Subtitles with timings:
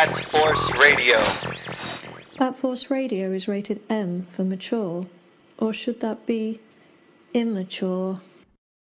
[0.00, 1.18] Bat Force Radio.
[2.38, 5.04] Bat Force Radio is rated M for mature,
[5.58, 6.58] or should that be
[7.34, 8.22] immature?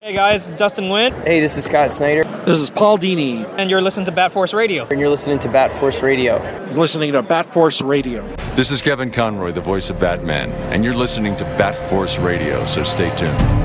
[0.01, 1.13] Hey guys, Dustin Wynn.
[1.23, 2.25] Hey, this is Scott Snyder.
[2.45, 3.49] This is Paul Dini.
[3.59, 4.89] And you're listening to Bat Force Radio.
[4.89, 6.43] And you're listening to Bat Force Radio.
[6.71, 8.27] You're listening to Bat Force Radio.
[8.57, 12.65] This is Kevin Conroy, the voice of Batman, and you're listening to Bat Force Radio,
[12.67, 13.64] so stay tuned.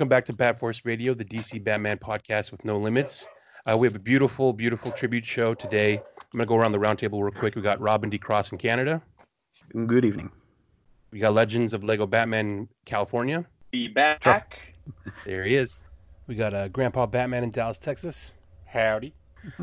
[0.00, 3.28] Welcome back to Bat Force Radio, the DC Batman podcast with no limits.
[3.70, 5.98] Uh, we have a beautiful, beautiful tribute show today.
[5.98, 7.54] I'm going to go around the roundtable real quick.
[7.54, 8.16] We got Robin D.
[8.16, 9.02] Cross in Canada.
[9.86, 10.30] Good evening.
[11.10, 13.44] We got Legends of Lego Batman California.
[13.72, 14.20] Be back.
[14.20, 14.46] Trust-
[15.26, 15.76] There he is.
[16.28, 18.32] We got uh, Grandpa Batman in Dallas, Texas.
[18.64, 19.12] Howdy.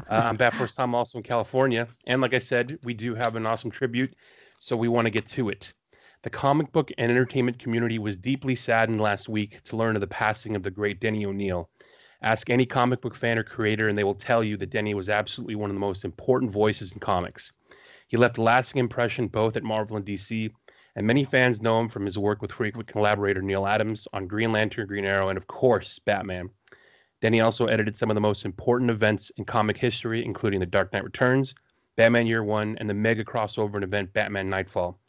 [0.08, 1.88] Uh, I'm Bat Force Tom, also in California.
[2.06, 4.14] And like I said, we do have an awesome tribute,
[4.60, 5.74] so we want to get to it.
[6.24, 10.08] The comic book and entertainment community was deeply saddened last week to learn of the
[10.08, 11.70] passing of the great Denny O'Neil.
[12.24, 15.10] Ask any comic book fan or creator, and they will tell you that Denny was
[15.10, 17.54] absolutely one of the most important voices in comics.
[18.08, 20.50] He left a lasting impression both at Marvel and DC,
[20.96, 24.52] and many fans know him from his work with frequent collaborator Neal Adams on Green
[24.52, 26.50] Lantern, Green Arrow, and of course, Batman.
[27.22, 30.92] Denny also edited some of the most important events in comic history, including The Dark
[30.94, 31.54] Knight Returns,
[31.96, 35.00] Batman Year One, and the mega crossover and event Batman Nightfall.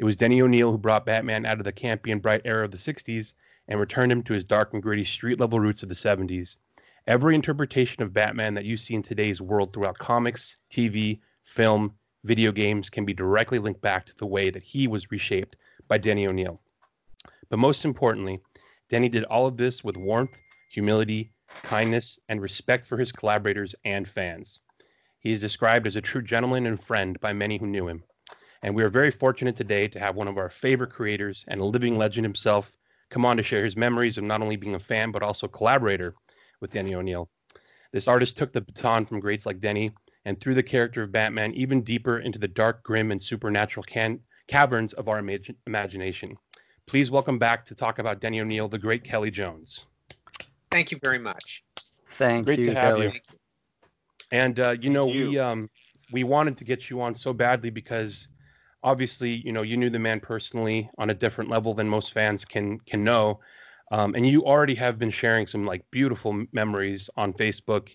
[0.00, 2.70] It was Denny O'Neil who brought Batman out of the campy and bright era of
[2.70, 3.34] the 60s
[3.68, 6.56] and returned him to his dark and gritty street level roots of the 70s.
[7.06, 12.50] Every interpretation of Batman that you see in today's world throughout comics, TV, film, video
[12.50, 16.26] games can be directly linked back to the way that he was reshaped by Denny
[16.26, 16.62] O'Neil.
[17.50, 18.40] But most importantly,
[18.88, 24.08] Denny did all of this with warmth, humility, kindness, and respect for his collaborators and
[24.08, 24.62] fans.
[25.18, 28.02] He is described as a true gentleman and friend by many who knew him.
[28.62, 31.64] And we are very fortunate today to have one of our favorite creators and a
[31.64, 32.76] living legend himself
[33.08, 36.14] come on to share his memories of not only being a fan, but also collaborator
[36.60, 37.30] with Denny O'Neil.
[37.92, 39.92] This artist took the baton from greats like Denny
[40.26, 44.20] and threw the character of Batman even deeper into the dark, grim, and supernatural can-
[44.46, 46.36] caverns of our imag- imagination.
[46.86, 49.86] Please welcome back to talk about Denny O'Neil, the great Kelly Jones.
[50.70, 51.64] Thank you very much.
[52.06, 53.06] Thank Great you, to have Kelly.
[53.06, 53.12] you.
[54.30, 55.70] And uh, you know, Thank we um
[56.12, 58.28] we wanted to get you on so badly because
[58.82, 62.44] obviously, you know, you knew the man personally on a different level than most fans
[62.44, 63.40] can can know.
[63.92, 67.88] Um, and you already have been sharing some like beautiful memories on Facebook,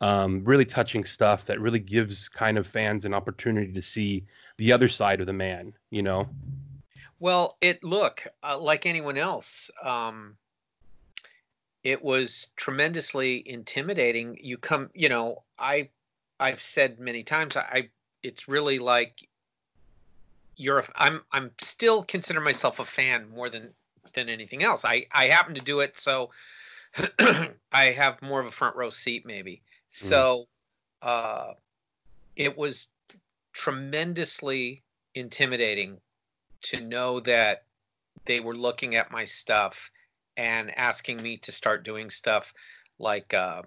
[0.00, 4.24] um, really touching stuff that really gives kind of fans an opportunity to see
[4.58, 5.72] the other side of the man.
[5.90, 6.28] You know,
[7.18, 9.70] Well, it look uh, like anyone else.
[9.82, 10.36] Um,
[11.82, 14.36] it was tremendously intimidating.
[14.40, 15.88] You come, you know, I,
[16.40, 17.88] I've said many times, I, I
[18.24, 19.28] it's really like
[20.56, 20.80] you're.
[20.80, 23.70] A, I'm, I'm still consider myself a fan more than
[24.14, 24.84] than anything else.
[24.84, 26.30] I, I happen to do it so
[27.72, 29.62] I have more of a front row seat, maybe.
[29.90, 30.46] So,
[31.02, 31.52] uh,
[32.36, 32.88] it was
[33.52, 34.82] tremendously
[35.14, 35.98] intimidating
[36.62, 37.64] to know that
[38.26, 39.90] they were looking at my stuff
[40.36, 42.52] and asking me to start doing stuff
[42.98, 43.62] like uh,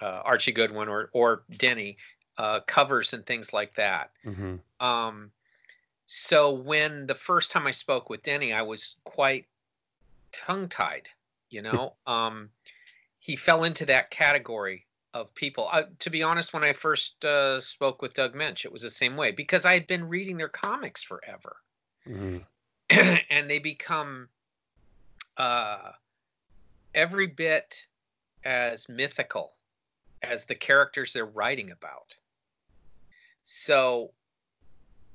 [0.00, 1.96] uh, Archie Goodwin or or Denny
[2.36, 4.10] uh, covers and things like that.
[4.24, 4.56] mm-hmm.
[4.84, 5.30] Um,
[6.08, 9.46] so when the first time I spoke with Denny, I was quite
[10.32, 11.08] tongue tied.
[11.50, 12.50] You know, um,
[13.20, 15.68] he fell into that category of people.
[15.72, 18.90] Uh, to be honest, when I first uh, spoke with Doug Moench, it was the
[18.90, 21.58] same way because I had been reading their comics forever
[22.08, 22.38] Mm-hmm.
[23.30, 24.28] and they become
[25.36, 25.92] uh,
[26.94, 27.86] every bit
[28.44, 29.52] as mythical
[30.22, 32.14] as the characters they're writing about.
[33.44, 34.12] So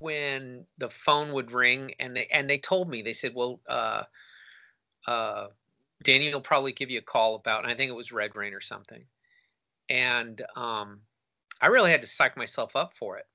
[0.04, 4.04] when the phone would ring and they and they told me they said, "Well, uh,
[5.08, 5.48] uh,
[6.04, 8.54] Danny will probably give you a call about," and I think it was Red Rain
[8.54, 9.04] or something.
[9.90, 11.00] And um,
[11.62, 13.28] I really had to psych myself up for it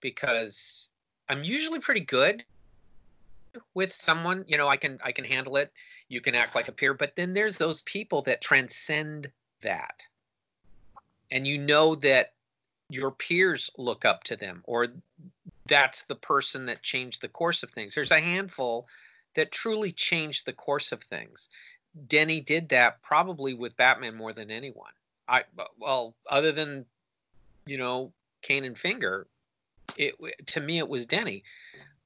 [0.00, 0.88] because
[1.28, 2.44] I'm usually pretty good
[3.74, 5.70] with someone you know i can i can handle it
[6.08, 9.30] you can act like a peer but then there's those people that transcend
[9.62, 10.02] that
[11.30, 12.32] and you know that
[12.88, 14.88] your peers look up to them or
[15.66, 17.94] that's the person that changed the course of things.
[17.94, 18.86] There's a handful
[19.34, 21.48] that truly changed the course of things.
[22.08, 24.92] Denny did that probably with Batman more than anyone.
[25.28, 25.44] I
[25.78, 26.84] well, other than
[27.66, 28.12] you know
[28.42, 29.26] Kane and Finger,
[29.96, 30.14] it
[30.48, 31.44] to me it was Denny.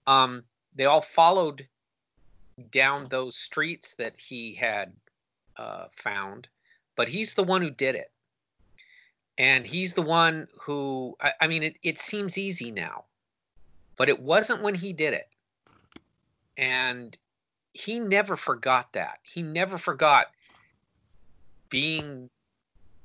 [0.06, 0.44] Um,
[0.74, 1.66] they all followed
[2.70, 4.92] down those streets that he had
[5.56, 6.48] uh, found,
[6.96, 8.10] but he's the one who did it,
[9.38, 11.76] and he's the one who I, I mean it.
[11.82, 13.04] It seems easy now,
[13.96, 15.28] but it wasn't when he did it,
[16.56, 17.16] and
[17.72, 19.18] he never forgot that.
[19.22, 20.28] He never forgot
[21.68, 22.30] being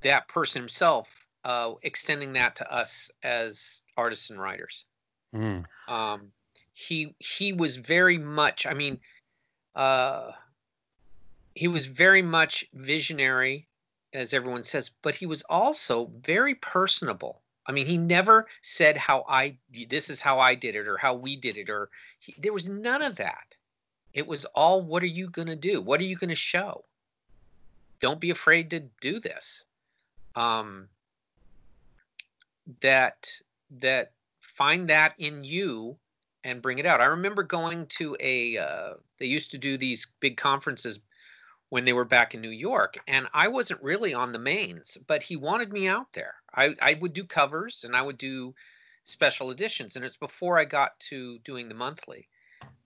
[0.01, 1.07] that person himself,
[1.43, 4.85] uh, extending that to us as artists and writers.
[5.35, 5.65] Mm.
[5.88, 6.31] Um,
[6.73, 8.65] he he was very much.
[8.65, 8.99] I mean,
[9.75, 10.31] uh,
[11.55, 13.67] he was very much visionary,
[14.13, 17.41] as everyone says, but he was also very personable.
[17.65, 19.57] I mean, he never said how I
[19.89, 22.69] this is how I did it or how we did it or he, there was
[22.69, 23.55] none of that.
[24.13, 25.81] It was all what are you going to do?
[25.81, 26.83] What are you going to show?
[27.99, 29.65] Don't be afraid to do this.
[30.35, 30.87] Um,
[32.81, 33.29] that
[33.79, 34.11] that
[34.41, 35.97] find that in you
[36.43, 37.01] and bring it out.
[37.01, 40.99] I remember going to a uh, they used to do these big conferences
[41.69, 45.23] when they were back in New York, and I wasn't really on the mains, but
[45.23, 46.35] he wanted me out there.
[46.53, 48.53] I, I would do covers and I would do
[49.03, 52.27] special editions, and it's before I got to doing the monthly.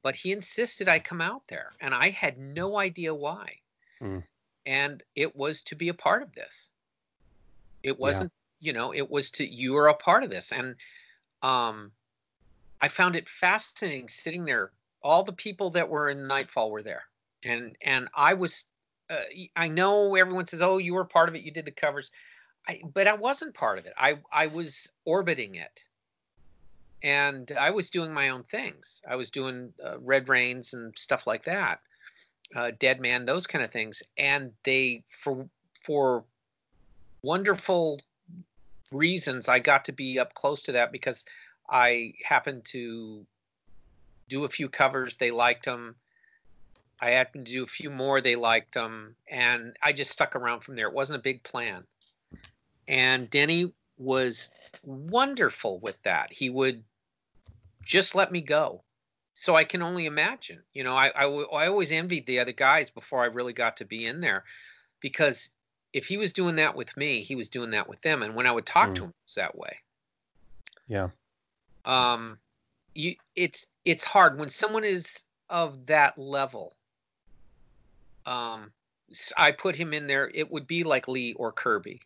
[0.02, 3.58] But he insisted I come out there, and I had no idea why.
[4.02, 4.24] Mm.
[4.66, 6.70] And it was to be a part of this.
[7.84, 8.68] It wasn't, yeah.
[8.68, 10.76] you know, it was to you are a part of this, and
[11.44, 11.92] um,
[12.82, 14.72] I found it fascinating sitting there.
[15.04, 17.04] All the people that were in Nightfall were there,
[17.44, 18.66] and and I was.
[19.08, 19.18] Uh,
[19.56, 21.44] I know everyone says, "Oh, you were part of it.
[21.44, 22.10] You did the covers,"
[22.68, 23.94] I, but I wasn't part of it.
[23.98, 25.82] I I was orbiting it,
[27.04, 29.02] and I was doing my own things.
[29.08, 31.80] I was doing uh, Red Rains and stuff like that,
[32.56, 34.02] uh, Dead Man, those kind of things.
[34.18, 35.48] And they, for
[35.86, 36.26] for
[37.22, 38.02] wonderful
[38.92, 41.26] reasons, I got to be up close to that because
[41.70, 43.26] I happened to
[44.30, 45.18] do a few covers.
[45.18, 45.96] They liked them.
[47.02, 48.22] I happened to do a few more.
[48.22, 50.88] They liked them, and I just stuck around from there.
[50.88, 51.84] It wasn't a big plan.
[52.88, 54.50] And Denny was
[54.84, 56.32] wonderful with that.
[56.32, 56.84] He would
[57.84, 58.82] just let me go.
[59.34, 60.60] So I can only imagine.
[60.74, 63.86] You know, I, I, I always envied the other guys before I really got to
[63.86, 64.46] be in there
[65.02, 65.50] because
[65.92, 68.24] if he was doing that with me, he was doing that with them.
[68.24, 68.96] And when I would talk mm.
[68.96, 69.78] to him, it was that way.
[70.88, 71.10] Yeah
[71.86, 72.38] um
[72.94, 76.76] you it's it's hard when someone is of that level
[78.26, 78.72] um
[79.38, 82.02] i put him in there it would be like lee or kirby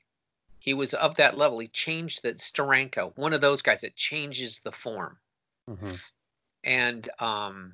[0.59, 4.59] he was of that level he changed that steranko one of those guys that changes
[4.63, 5.17] the form
[5.69, 5.95] mm-hmm.
[6.63, 7.73] and um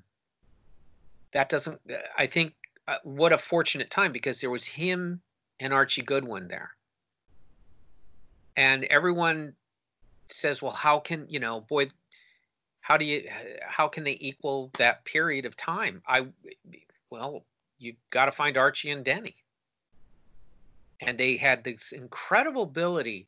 [1.34, 1.80] that doesn't
[2.18, 2.54] i think
[2.88, 5.20] uh, what a fortunate time because there was him
[5.60, 6.72] and archie goodwin there
[8.56, 9.54] and everyone
[10.30, 11.90] says, well, how can you know, boy,
[12.81, 13.28] how do you,
[13.62, 16.02] how can they equal that period of time?
[16.08, 16.28] I,
[17.10, 17.46] well,
[17.78, 19.36] you've got to find Archie and Denny,
[21.01, 23.27] and they had this incredible ability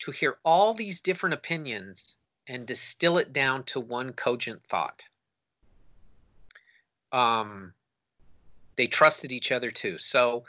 [0.00, 5.04] to hear all these different opinions and distill it down to one cogent thought.
[7.12, 7.72] Um,
[8.76, 9.98] they trusted each other too.
[9.98, 10.44] So,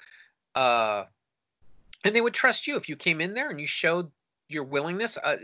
[0.55, 1.05] uh,
[2.03, 4.11] and they would trust you if you came in there and you showed
[4.47, 5.37] your willingness uh,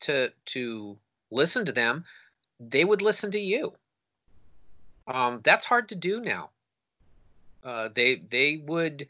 [0.00, 0.98] to to
[1.30, 2.04] listen to them,
[2.60, 3.72] they would listen to you.
[5.06, 6.50] Um, that's hard to do now.
[7.62, 9.06] Uh, they they would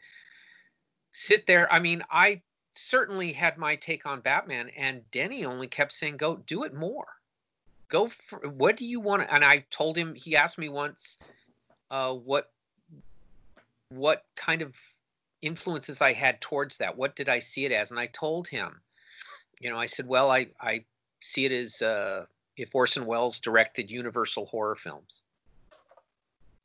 [1.17, 1.71] sit there.
[1.71, 2.41] I mean, I
[2.73, 7.07] certainly had my take on Batman, and Denny only kept saying, "Go do it more.
[7.87, 10.13] Go for what do you want?" And I told him.
[10.13, 11.17] He asked me once,
[11.89, 12.51] uh, "What
[13.89, 14.75] what kind of
[15.41, 16.97] influences I had towards that?
[16.97, 18.81] What did I see it as?" And I told him,
[19.59, 20.83] you know, I said, well, I, I
[21.21, 22.25] see it as uh,
[22.57, 25.21] if Orson Welles directed Universal horror films.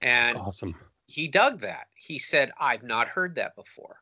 [0.02, 0.74] And awesome.
[1.06, 1.88] He dug that.
[1.94, 3.96] He said, I've not heard that before.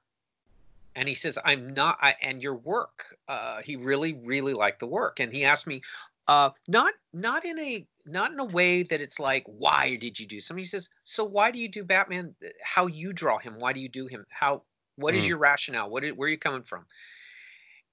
[0.99, 4.87] And he says, I'm not, I, and your work, uh, he really, really liked the
[4.87, 5.21] work.
[5.21, 5.81] And he asked me,
[6.27, 10.27] uh, not, not in a, not in a way that it's like, why did you
[10.27, 10.63] do something?
[10.63, 12.35] He says, so why do you do Batman?
[12.63, 13.55] How you draw him?
[13.59, 14.27] Why do you do him?
[14.29, 14.63] How,
[14.97, 15.19] What mm.
[15.19, 15.89] is your rationale?
[15.89, 16.85] What, is, where are you coming from?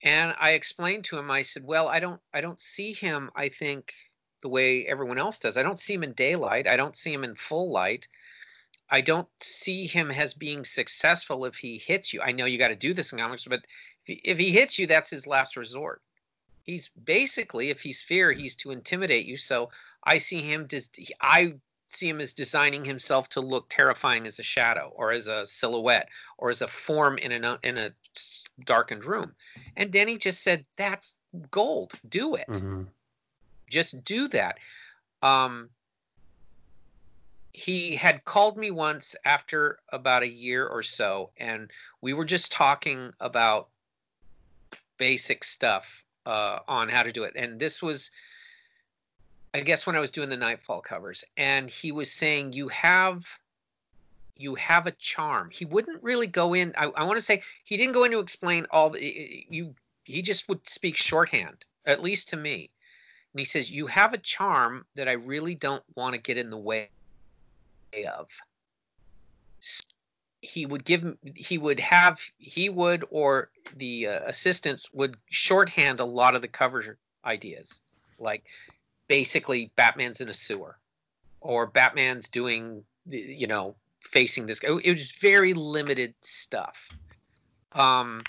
[0.04, 3.50] and i explained to him i said well i don't i don't see him i
[3.50, 3.94] think
[4.42, 7.24] the way everyone else does i don't see him in daylight i don't see him
[7.24, 8.08] in full light
[8.90, 12.22] i don't see him as being successful if he hits you.
[12.22, 14.78] I know you got to do this in comics but if he, if he hits
[14.80, 16.02] you that's his last resort.
[16.64, 19.70] He's basically if he's fear he's to intimidate you so
[20.04, 20.68] i see him
[21.22, 21.54] i
[21.90, 26.10] see him as designing himself to look terrifying as a shadow or as a silhouette
[26.38, 27.92] or as a form in a in a
[28.66, 29.34] darkened room.
[29.78, 31.16] And denny just said that's
[31.52, 31.94] gold.
[32.10, 32.48] Do it.
[32.48, 32.84] Hmm
[33.70, 34.60] just do that.
[35.22, 35.70] Um
[37.56, 41.72] he had called me once after about a year or so and
[42.02, 43.70] we were just talking about
[44.98, 48.12] basic stuff uh, on how to do it and this was
[49.54, 53.26] i guess when i was doing the nightfall covers and he was saying you have
[54.38, 55.50] you have a charm.
[55.50, 58.20] He wouldn't really go in i, I want to say he didn't go in to
[58.20, 62.70] explain all the you he just would speak shorthand at least to me
[63.34, 66.50] and he says you have a charm that i really don't want to get in
[66.50, 66.90] the way
[68.04, 68.28] of
[70.46, 76.06] he would give he would have he would or the uh, assistants would shorthand a
[76.06, 77.82] lot of the cover ideas.
[78.20, 78.44] Like
[79.08, 80.78] basically batman's in a sewer
[81.42, 84.70] or batman's doing you know facing this guy.
[84.84, 86.90] it was very limited stuff.
[87.74, 88.22] Um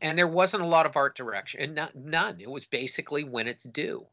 [0.00, 2.40] and there wasn't a lot of art direction and no- none.
[2.40, 4.06] It was basically when it's due.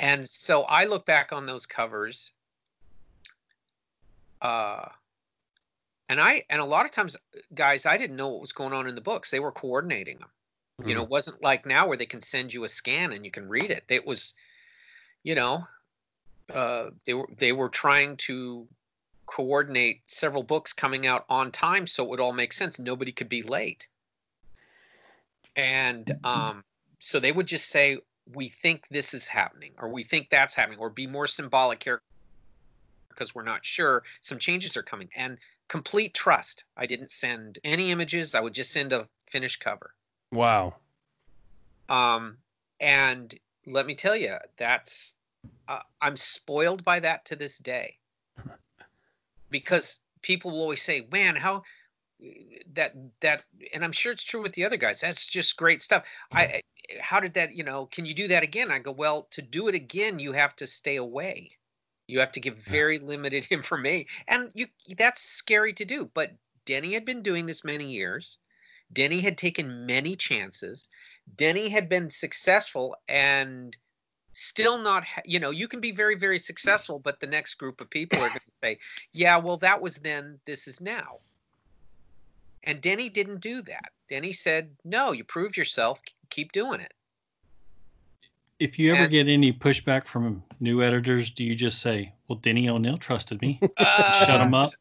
[0.00, 2.32] And so i look back on those covers
[4.44, 4.88] uh
[6.08, 7.16] and i and a lot of times
[7.54, 9.30] guys i didn't know what was going on in the books.
[9.30, 10.28] They were coordinating them
[10.84, 13.30] you know it wasn't like now where they can send you a scan and you
[13.30, 13.84] can read it.
[13.88, 14.34] It was
[15.22, 15.66] you know
[16.52, 18.66] uh they were they were trying to
[19.26, 22.78] coordinate several books coming out on time so it would all make sense.
[22.78, 23.86] Nobody could be late.
[25.56, 26.64] And um
[26.98, 27.98] so they would just say
[28.34, 32.00] we think this is happening or we think that's happening or be more symbolic here
[33.14, 35.08] because we're not sure some changes are coming.
[35.16, 36.64] And complete trust.
[36.76, 38.34] I didn't send any images.
[38.34, 39.94] I would just send a finished cover.
[40.32, 40.74] Wow.
[41.88, 42.38] um
[42.80, 43.34] and
[43.66, 45.14] let me tell you that's
[45.68, 47.98] uh, i'm spoiled by that to this day.
[49.50, 51.62] Because people will always say man how
[52.74, 55.00] that that and i'm sure it's true with the other guys.
[55.00, 56.04] That's just great stuff.
[56.34, 56.62] I I-
[57.00, 58.70] how did that you know can you do that again?
[58.70, 61.50] I go well to do it again you have to stay away
[62.06, 66.32] you have to give very limited information and you that's scary to do but
[66.64, 68.38] denny had been doing this many years.
[68.92, 70.88] Denny had taken many chances.
[71.36, 73.76] Denny had been successful and
[74.32, 77.80] still not ha- you know you can be very very successful but the next group
[77.80, 78.78] of people are going to say
[79.12, 81.18] yeah well that was then this is now.
[82.64, 83.92] And denny didn't do that.
[84.08, 86.00] Denny said no you proved yourself.
[86.30, 86.92] Keep doing it
[88.64, 92.38] If you ever And- get any pushback from new editors, do you just say, "Well,
[92.38, 93.60] Denny O'Neil trusted me"?
[93.76, 94.72] Uh, Shut him up.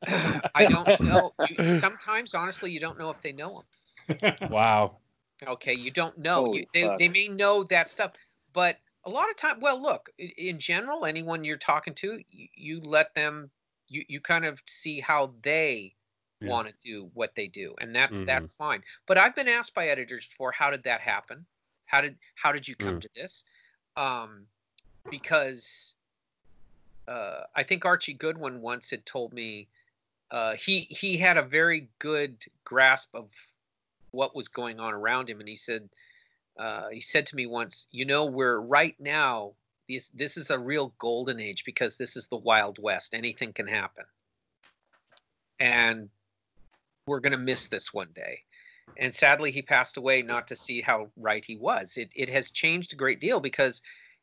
[0.56, 3.62] i don't know you, sometimes honestly you don't know if they know
[4.10, 4.98] him Wow.
[5.46, 8.12] okay you don't know you, they, they may know that stuff
[8.54, 12.80] but a lot of time well look in general anyone you're talking to you, you
[12.82, 13.50] let them
[13.88, 15.94] you, you kind of see how they
[16.40, 16.50] Yeah.
[16.52, 18.26] want to do what they do and that Mhm.
[18.28, 21.46] that's fine but i've been asked by editors before how did that happen
[21.86, 23.02] how did how did you come Mm.
[23.02, 23.44] to this
[23.98, 24.46] um
[25.10, 25.94] because
[27.08, 29.68] uh i think archie goodwin once had told me
[30.32, 32.36] uh he he had a very good
[32.66, 33.30] grasp of
[34.14, 35.40] what was going on around him.
[35.40, 35.90] And he said
[36.58, 39.54] uh he said to me once you know we're right now
[39.90, 43.14] this this is a real golden age because this is the wild west.
[43.14, 44.06] Anything can happen.
[45.60, 46.10] And
[47.06, 48.44] we're to miss this one day
[48.98, 51.98] and sadly he passed away not to see how right he was.
[51.98, 53.82] It it has changed a great deal because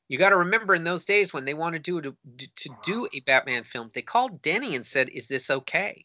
[0.08, 3.08] you got to remember in those days when they wanted to do to, to do
[3.12, 6.04] a batman film they called denny and said is this okay?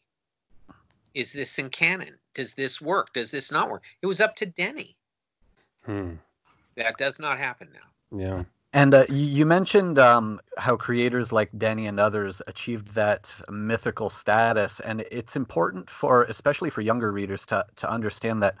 [1.14, 2.18] Is this in canon?
[2.34, 3.12] Does this work?
[3.14, 3.82] Does this not work?
[4.02, 4.96] It was up to denny.
[5.84, 6.14] Hmm.
[6.76, 8.18] that does not happen now.
[8.18, 8.44] Yeah.
[8.76, 14.10] And uh, you you mentioned um, how creators like Denny and others achieved that mythical
[14.10, 18.56] status, and it's important for, especially for younger readers, to to understand that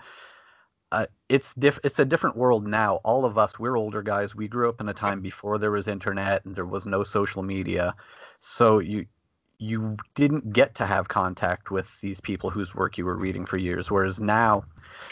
[0.92, 2.96] uh, it's diff- It's a different world now.
[3.04, 4.34] All of us, we're older guys.
[4.36, 7.42] We grew up in a time before there was internet and there was no social
[7.44, 7.94] media,
[8.40, 9.06] so you
[9.58, 13.58] you didn't get to have contact with these people whose work you were reading for
[13.58, 13.90] years.
[13.90, 14.64] Whereas now,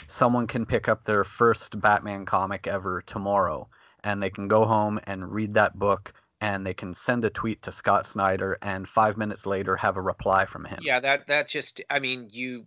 [0.08, 3.68] someone can pick up their first Batman comic ever tomorrow
[4.04, 7.62] and they can go home and read that book and they can send a tweet
[7.62, 10.78] to Scott Snyder and 5 minutes later have a reply from him.
[10.82, 12.66] yeah that that just i mean you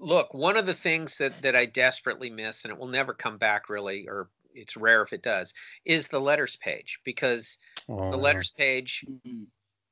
[0.00, 3.38] look one of the things that that i desperately miss and it will never come
[3.38, 5.52] back really or it's rare if it does
[5.84, 9.46] is the letters page because the Oh, letters page Mhm.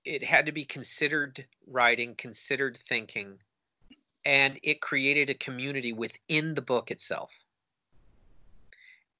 [0.04, 3.38] it had to be considered writing considered thinking
[4.25, 7.32] and it created a community within the book itself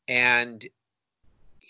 [0.09, 0.69] and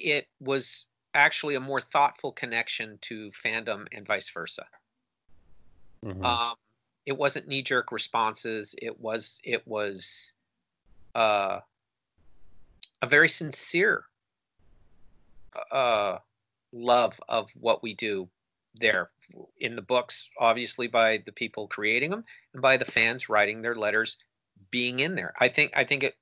[0.01, 4.67] it was actually a more thoughtful connection to fandom and vice versa.
[6.05, 6.25] Mhm.
[6.25, 6.57] Um,
[7.07, 8.75] it wasn't knee jerk responses.
[8.81, 10.33] It was it was
[11.15, 11.61] uh,
[13.03, 14.05] a very sincere
[15.71, 16.19] uh,
[16.73, 18.29] love of what we do
[18.75, 19.11] there
[19.59, 23.75] in the books, obviously by the people creating them and by the fans writing their
[23.75, 24.17] letters,
[24.71, 25.35] being in there.
[25.41, 26.17] I think I think it-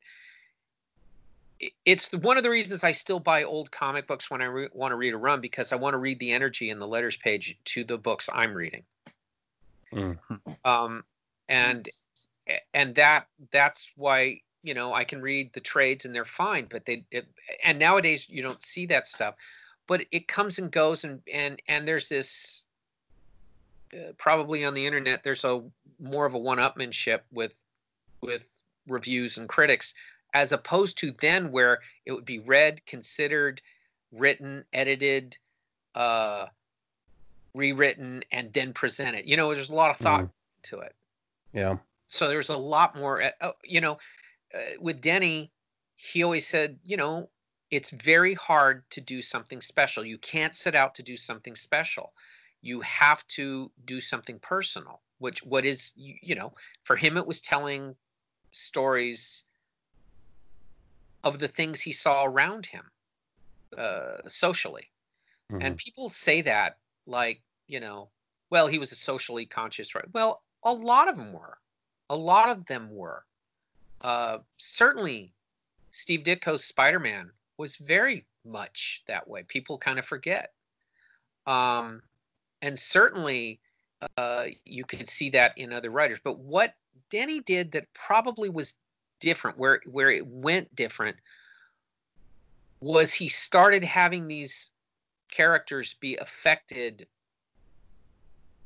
[1.84, 4.92] it's one of the reasons I still buy old comic books when I re- want
[4.92, 7.58] to read a run because I want to read the energy in the letters page
[7.66, 8.82] to the books I'm reading.
[9.92, 10.18] Mm.
[10.64, 11.04] Um,
[11.48, 11.88] and
[12.74, 16.84] and that that's why you know I can read the trades and they're fine, but
[16.84, 17.26] they it,
[17.64, 19.34] and nowadays you don't see that stuff,
[19.86, 22.64] but it comes and goes and and and there's this
[23.94, 25.62] uh, probably on the internet there's a
[25.98, 27.64] more of a one-upmanship with
[28.20, 28.52] with
[28.86, 29.94] reviews and critics
[30.34, 33.60] as opposed to then where it would be read, considered,
[34.12, 35.36] written, edited,
[35.94, 36.46] uh,
[37.54, 39.26] rewritten, and then presented.
[39.26, 40.28] You know, there's a lot of thought
[40.64, 40.94] to it.
[41.52, 41.76] Yeah.
[42.08, 43.22] So there's a lot more.
[43.22, 43.98] uh, uh, you know,
[44.54, 45.50] uh, with Denny,
[45.94, 47.28] he always said, you know,
[47.70, 50.04] it's very hard to do something special.
[50.04, 52.12] You can't set out to do something special.
[52.62, 55.00] You have to do something personal.
[55.18, 56.52] Which what is you, you know
[56.84, 57.96] for him it was telling
[58.52, 59.42] stories
[61.24, 62.84] of the things he saw around him
[63.76, 64.90] uh, socially.
[65.62, 68.08] And people say that like, you know,
[68.50, 70.04] well, he was a socially conscious, right?
[70.12, 71.58] Well, a lot of them were.
[72.10, 73.24] A lot of them were.
[74.00, 75.32] Uh, certainly,
[75.90, 79.42] Steve Ditko's Spider Man was very much that way.
[79.42, 80.52] People kind of forget.
[81.46, 82.02] Um,
[82.62, 83.60] and certainly,
[84.16, 86.18] uh, you could see that in other writers.
[86.22, 86.74] But what
[87.10, 88.74] Denny did that probably was
[89.20, 91.16] different, where where it went different,
[92.80, 94.72] was he started having these
[95.30, 97.06] characters be affected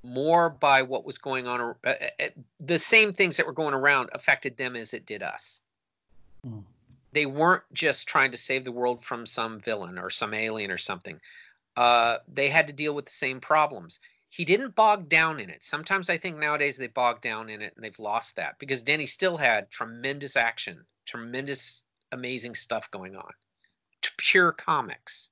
[0.04, 2.26] more by what was going on uh, uh,
[2.60, 5.60] the same things that were going around affected them as it did us.
[6.44, 6.58] Hmm.
[7.12, 10.78] they weren't just trying to save the world from some villain or some alien or
[10.78, 11.20] something.
[11.76, 14.00] Uh, they had to deal with the same problems
[14.32, 15.62] he didn't bog down in it.
[15.62, 19.06] Sometimes i think nowadays they bog down in it and they've lost that because denny
[19.06, 23.30] still had tremendous action tremendous amazing stuff going on.
[24.18, 25.28] Pure comics.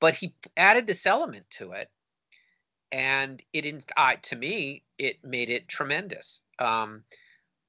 [0.00, 1.90] But he added this element to it
[2.90, 6.42] and it uh, to me it made it tremendous.
[6.58, 7.04] Um,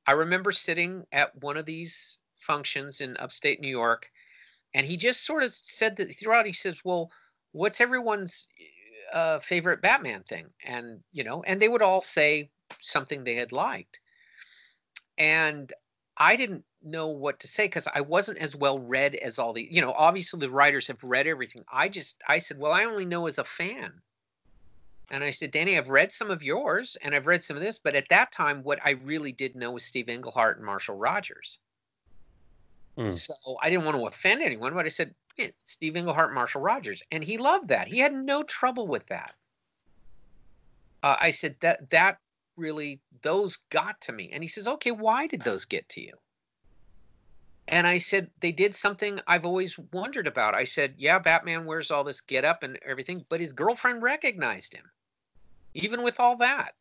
[0.07, 4.09] i remember sitting at one of these functions in upstate new york
[4.73, 7.11] and he just sort of said that throughout he says well
[7.51, 8.47] what's everyone's
[9.13, 12.49] uh, favorite batman thing and you know and they would all say
[12.81, 13.99] something they had liked
[15.17, 15.73] and
[16.17, 19.67] I didn't know what to say because I wasn't as well read as all the,
[19.71, 21.63] you know, obviously the writers have read everything.
[21.71, 23.93] I just, I said, well, I only know as a fan.
[25.09, 27.79] And I said, Danny, I've read some of yours and I've read some of this,
[27.79, 31.59] but at that time, what I really did know was Steve Englehart and Marshall Rogers.
[32.97, 33.11] Mm.
[33.11, 35.13] So I didn't want to offend anyone, but I said,
[35.67, 37.01] Steve Englehart, Marshall Rogers.
[37.11, 37.87] And he loved that.
[37.87, 39.33] He had no trouble with that.
[41.03, 42.19] Uh, I said, that, that
[42.57, 44.29] really, those got to me.
[44.31, 46.13] And he says, okay, why did those get to you?
[47.67, 50.55] And I said, they did something I've always wondered about.
[50.55, 54.73] I said, yeah, Batman wears all this get up and everything, but his girlfriend recognized
[54.73, 54.83] him,
[55.73, 56.75] even with all that.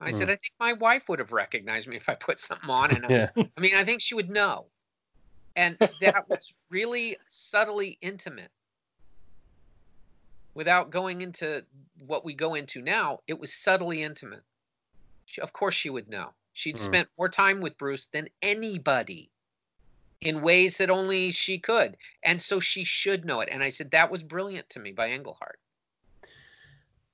[0.00, 0.32] I said, Mm.
[0.32, 2.90] I think my wife would have recognized me if I put something on.
[2.90, 3.30] And Yeah.
[3.36, 4.66] I mean, I think she would know.
[5.56, 8.50] And that was really subtly intimate.
[10.54, 11.64] Without going into
[12.06, 14.44] what we go into now, it was subtly intimate.
[15.26, 16.34] She, of course, she would know.
[16.54, 16.80] She'd Mm.
[16.80, 19.32] spent more time with Bruce than anybody
[20.22, 21.96] in ways that only she could.
[22.24, 23.50] And so she should know it.
[23.52, 25.60] And I said, that was brilliant to me by Englehart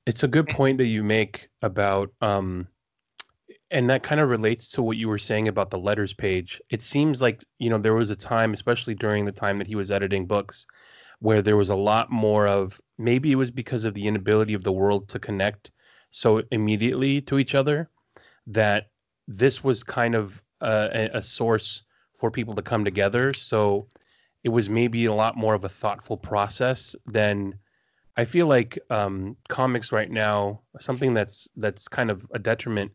[0.07, 2.69] It's a good point that you make about um
[3.73, 6.61] and that kind of relates to what you were saying about the letters page.
[6.71, 9.75] It seems like, you know, there was a time, especially during the time that he
[9.75, 10.67] was editing books,
[11.21, 14.63] where there was a lot more of maybe it was because of the inability of
[14.63, 15.71] the world to connect
[16.11, 17.89] so immediately to each other
[18.47, 18.91] that
[19.27, 21.83] this was kind of a, a- source
[22.15, 23.33] for people to come together.
[23.33, 23.89] So
[24.45, 27.55] it was maybe a lot more of a thoughtful process than
[28.17, 32.93] I feel like um, comics right now, something that's that's kind of a detriment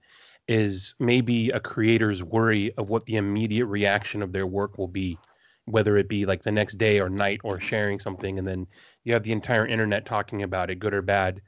[0.47, 5.17] is maybe a creator's worry of what the immediate reaction of their work will be,
[5.65, 8.65] whether it be like the next day or night or sharing something, and then
[9.03, 11.41] you have the entire internet talking about it, good or bad.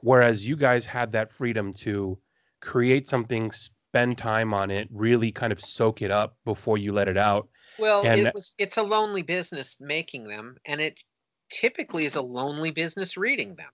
[0.00, 2.18] Whereas you guys had that freedom to
[2.60, 7.08] create something, spend time on it, really kind of soak it up before you let
[7.08, 7.48] it out.
[7.78, 10.98] Well, And- it was it's a lonely business making them, and it
[11.50, 13.70] typically is a lonely business reading them.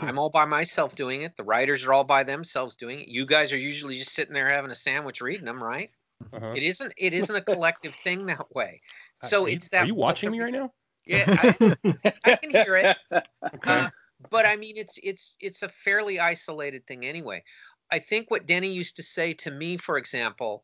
[0.00, 1.36] I'm all by myself doing it.
[1.36, 3.08] The writers are all by themselves doing it.
[3.08, 5.90] You guys are usually just sitting there having a sandwich reading them, right?
[6.32, 6.52] Uh-huh.
[6.56, 8.80] It isn't it isn't a collective thing that way.
[9.22, 10.72] Uh, So you- it's that Are you watching me right now?
[11.06, 11.24] Yeah,
[11.84, 12.96] I, I can hear it.
[13.12, 13.24] Okay.
[13.64, 13.90] Uh,
[14.30, 17.42] but I mean, it's it's it's a fairly isolated thing anyway.
[17.90, 20.62] I think what Denny used to say to me, for example,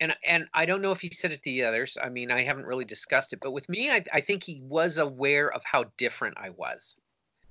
[0.00, 1.98] and and I don't know if he said it to the others.
[2.02, 4.96] I mean, I haven't really discussed it, but with me, I, I think he was
[4.96, 6.96] aware of how different I was.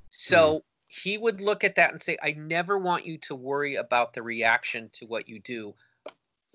[0.09, 4.13] So he would look at that and say, "I never want you to worry about
[4.13, 5.75] the reaction to what you do.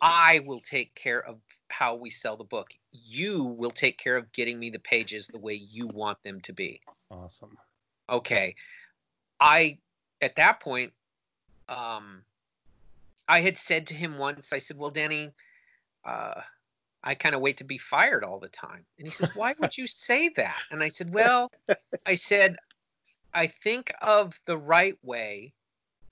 [0.01, 2.75] I will take care of how we sell the book.
[2.91, 6.53] You will take care of getting me the pages the way you want them to
[6.53, 6.81] be."
[7.13, 7.57] awesome.
[8.09, 8.55] okay
[9.41, 9.79] i
[10.21, 10.93] at that point
[11.69, 12.23] um
[13.29, 15.31] i had said to him once i said well denny
[16.05, 16.41] uh
[17.05, 19.77] i kind of wait to be fired all the time and he says why would
[19.77, 21.51] you say that and i said well
[22.07, 22.57] i said
[23.35, 25.53] i think of the right way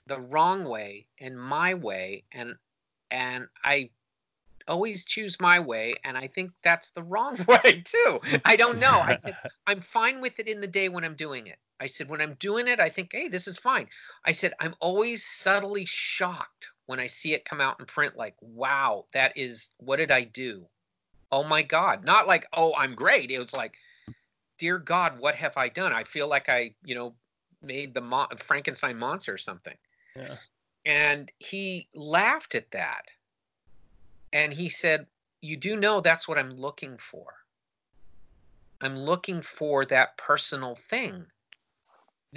[0.07, 2.55] the wrong way and my way and
[3.11, 3.89] and i
[4.69, 9.01] always choose my way and i think that's the wrong way too i don't know
[9.01, 9.37] i said
[9.71, 11.57] I'm fine with it in the day when I'm doing it.
[11.79, 13.87] I said, when I'm doing it, I think, hey, this is fine.
[14.25, 18.35] I said, I'm always subtly shocked when I see it come out in print, like,
[18.41, 20.67] wow, that is, what did I do?
[21.31, 22.05] Oh my God.
[22.05, 23.31] Not like, oh, I'm great.
[23.31, 23.75] It was like,
[24.61, 25.93] dear God, what have I done?
[25.93, 27.15] I feel like I, you know,
[27.63, 29.77] made the mo- Frankenstein monster or something.
[30.15, 30.37] Yeah.
[30.85, 33.07] And he laughed at that.
[34.35, 35.07] And he said,
[35.41, 37.35] You do know that's what I'm looking for.
[38.83, 41.25] I'm looking for that personal thing.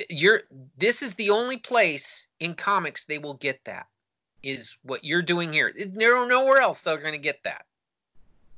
[0.10, 0.44] You're
[0.78, 3.86] this is the only place in comics they will get that
[4.42, 5.74] is what you're doing here.
[5.76, 7.66] There nowhere else they're going to get that.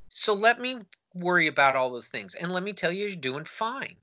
[0.08, 0.78] So let me
[1.20, 3.96] worry about all those things and let me tell you you're doing fine.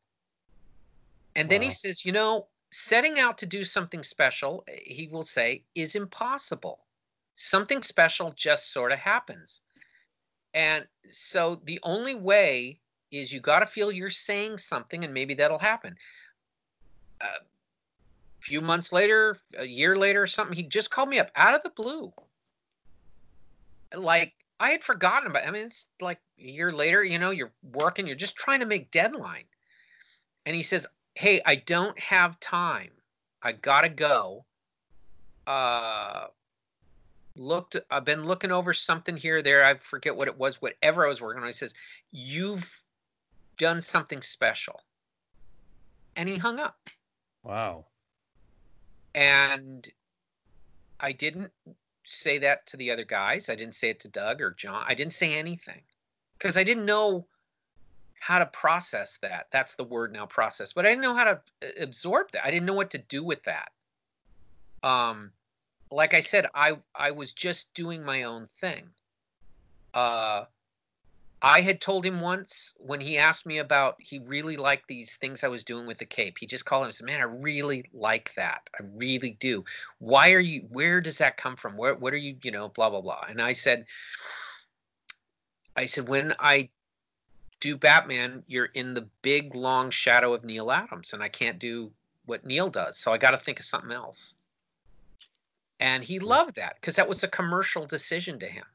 [1.35, 5.23] And then he says, you know, setting out to do something special, eh, he will
[5.23, 6.79] say, is impossible.
[7.35, 9.61] Something special just sort of happens.
[10.53, 12.79] And so the only way
[13.11, 15.95] is you got to feel you're saying something and maybe that'll happen.
[17.21, 17.27] A
[18.41, 21.63] few months later, a year later or something, he just called me up out of
[21.63, 22.11] the blue.
[23.95, 27.53] Like I had forgotten about I mean it's like a year later, you know, you're
[27.73, 29.45] working, you're just trying to make deadline.
[30.45, 30.85] And he says,
[31.15, 32.91] "Hey, I don't have time.
[33.41, 34.45] I got to go.
[35.47, 36.27] Uh
[37.35, 39.63] looked I've been looking over something here there.
[39.63, 41.47] I forget what it was, whatever I was working on.
[41.47, 41.73] He says,
[42.11, 42.85] "You've
[43.57, 44.81] done something special."
[46.15, 46.89] And he hung up.
[47.43, 47.85] Wow.
[49.15, 49.91] And
[50.99, 51.51] I didn't
[52.05, 53.49] say that to the other guys.
[53.49, 54.85] I didn't say it to Doug or John.
[54.87, 55.81] I didn't say anything
[56.37, 57.25] because I didn't know
[58.19, 59.47] how to process that.
[59.51, 60.71] That's the word now, process.
[60.73, 62.45] But I didn't know how to uh, absorb that.
[62.45, 63.71] I didn't know what to do with that.
[64.81, 65.31] Um,
[65.91, 68.83] like I said, I I was just doing my own thing.
[69.93, 70.45] Uh,
[71.45, 75.43] I had told him once when he asked me about he really liked these things
[75.43, 76.37] I was doing with the cape.
[76.39, 78.69] He just called him and said, "Man, I really like that.
[78.79, 79.65] I really do.
[79.99, 80.61] Why are you?
[80.69, 81.75] Where does that come from?
[81.75, 81.95] Where?
[81.95, 82.37] What are you?
[82.41, 83.85] You know, blah blah blah." And I said,
[85.75, 86.69] "I said when I
[87.59, 91.91] do Batman, you're in the big long shadow of Neal Adams, and I can't do
[92.25, 92.97] what Neal does.
[92.97, 94.33] So I got to think of something else."
[95.81, 96.25] And he hmm.
[96.25, 98.65] loved that because that was a commercial decision to him.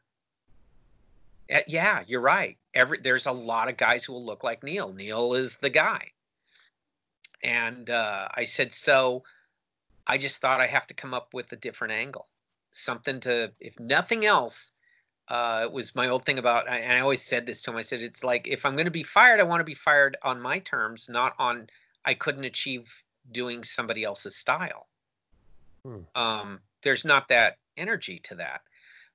[1.53, 2.59] Uh, yeah, you're right.
[2.75, 4.93] Every there's a lot of guys who will look like Neal.
[4.93, 6.11] Neal is the guy.
[7.43, 9.23] And uh, I said, so
[10.07, 12.27] I just thought I have to come up with a different angle,
[12.73, 14.73] something to, if nothing else,
[15.29, 16.69] uh, it was my old thing about.
[16.69, 17.77] I- And I always said this to him.
[17.77, 20.17] I said, it's like if I'm going to be fired, I want to be fired
[20.23, 21.69] on my terms, not on
[22.05, 22.91] I couldn't achieve
[23.31, 24.89] doing somebody else's style.
[25.85, 26.01] Hmm.
[26.15, 28.63] Um, there's not that energy to that,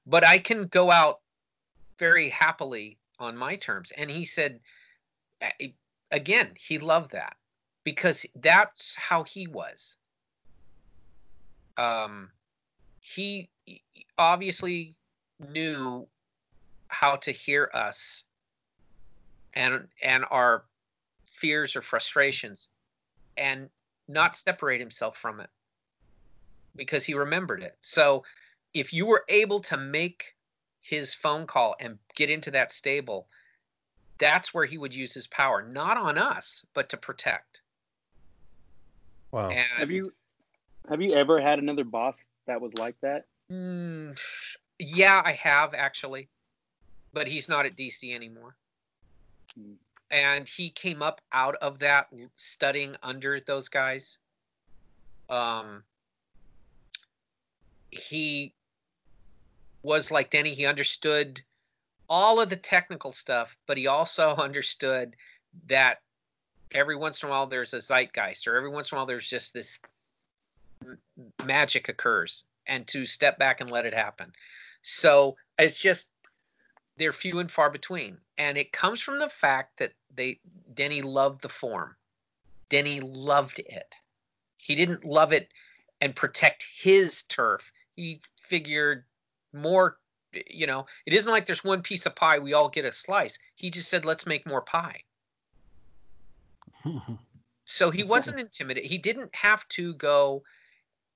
[0.06, 1.20] but I can go out
[2.04, 3.94] very happily on my terms.
[3.96, 4.60] And he said,
[6.12, 7.38] again, he loved that
[7.86, 9.96] because that's how he was.
[11.78, 12.30] Um,
[13.00, 13.50] he
[14.18, 14.98] obviously
[15.50, 16.06] knew
[16.90, 18.26] how to hear us
[19.54, 20.66] and and our
[21.32, 22.68] fears or frustrations
[23.38, 23.70] and
[24.10, 25.50] not separate himself from it
[26.76, 27.78] because he remembered it.
[27.80, 28.26] So
[28.74, 30.33] if you were able to make
[30.84, 33.28] his phone call and get into that stable,
[34.20, 37.62] that's where he would use his power, not on us, but to protect.
[39.32, 39.50] Wow.
[39.50, 40.14] And Have you
[40.90, 43.26] have you ever had another boss that was like that?
[43.52, 44.20] Mm,
[44.78, 46.28] yeah, I have actually,
[47.14, 48.56] but he's not at DC anymore.
[50.12, 54.18] and he came up out of that studying under those guys.
[55.30, 55.84] Um,
[57.92, 58.54] he
[59.84, 60.56] was like Denny.
[60.56, 61.42] He understood
[62.10, 65.16] all of the technical stuff, but he also understood
[65.68, 66.00] that
[66.72, 69.28] every once in a while there's a zeitgeist, or every once in a while there's
[69.28, 69.80] just this
[71.46, 74.32] magic occurs, and to step back and let it happen.
[74.82, 76.08] So it's just
[76.98, 80.40] they're few and far between, and it comes from the fact that they
[80.74, 81.96] Denny loved the form.
[82.70, 83.96] Denny loved it.
[84.58, 85.50] He didn't love it
[86.02, 87.62] and protect his turf.
[87.96, 89.06] He figured
[89.54, 89.98] more
[90.50, 93.38] you know, it isn't like there's one piece of pie we all get a slice.
[93.56, 95.02] He just said let's make more pie.
[97.66, 98.90] So he wasn't intimidated.
[98.90, 100.44] He didn't have to go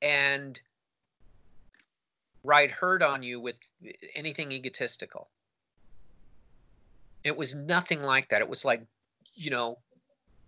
[0.01, 0.59] and
[2.43, 3.57] ride herd on you with
[4.15, 5.29] anything egotistical.
[7.23, 8.41] It was nothing like that.
[8.41, 8.81] It was like,
[9.33, 9.79] you know,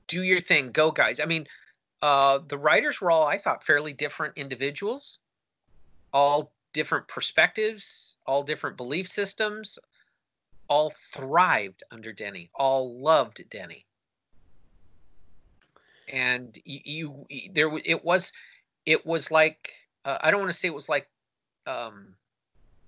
[0.08, 1.19] do your thing, go guys.
[1.19, 1.45] I mean,
[2.02, 5.19] uh, the writers were all, I thought, fairly different individuals,
[6.13, 9.79] all different perspectives, all different belief systems,
[10.67, 13.86] all thrived under Denny, all loved Denny.
[16.12, 18.32] And you, you there it was
[18.86, 19.73] it was like
[20.05, 21.08] uh, i don't want to say it was like
[21.67, 22.15] um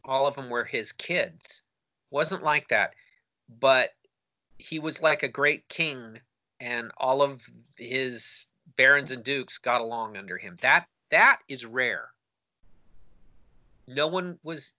[0.06, 1.62] all of them were his kids.
[2.10, 2.96] Wasn't like that.
[3.60, 3.92] But
[4.58, 6.20] he was like a great king
[6.60, 7.42] and all of
[7.78, 10.58] his barons and dukes got along under him.
[10.62, 12.10] That that is rare
[13.94, 14.74] no one was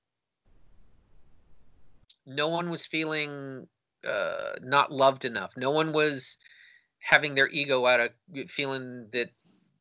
[2.26, 3.66] no one was feeling
[4.06, 6.38] uh, not loved enough no one was
[6.98, 8.10] having their ego out of
[8.48, 9.30] feeling that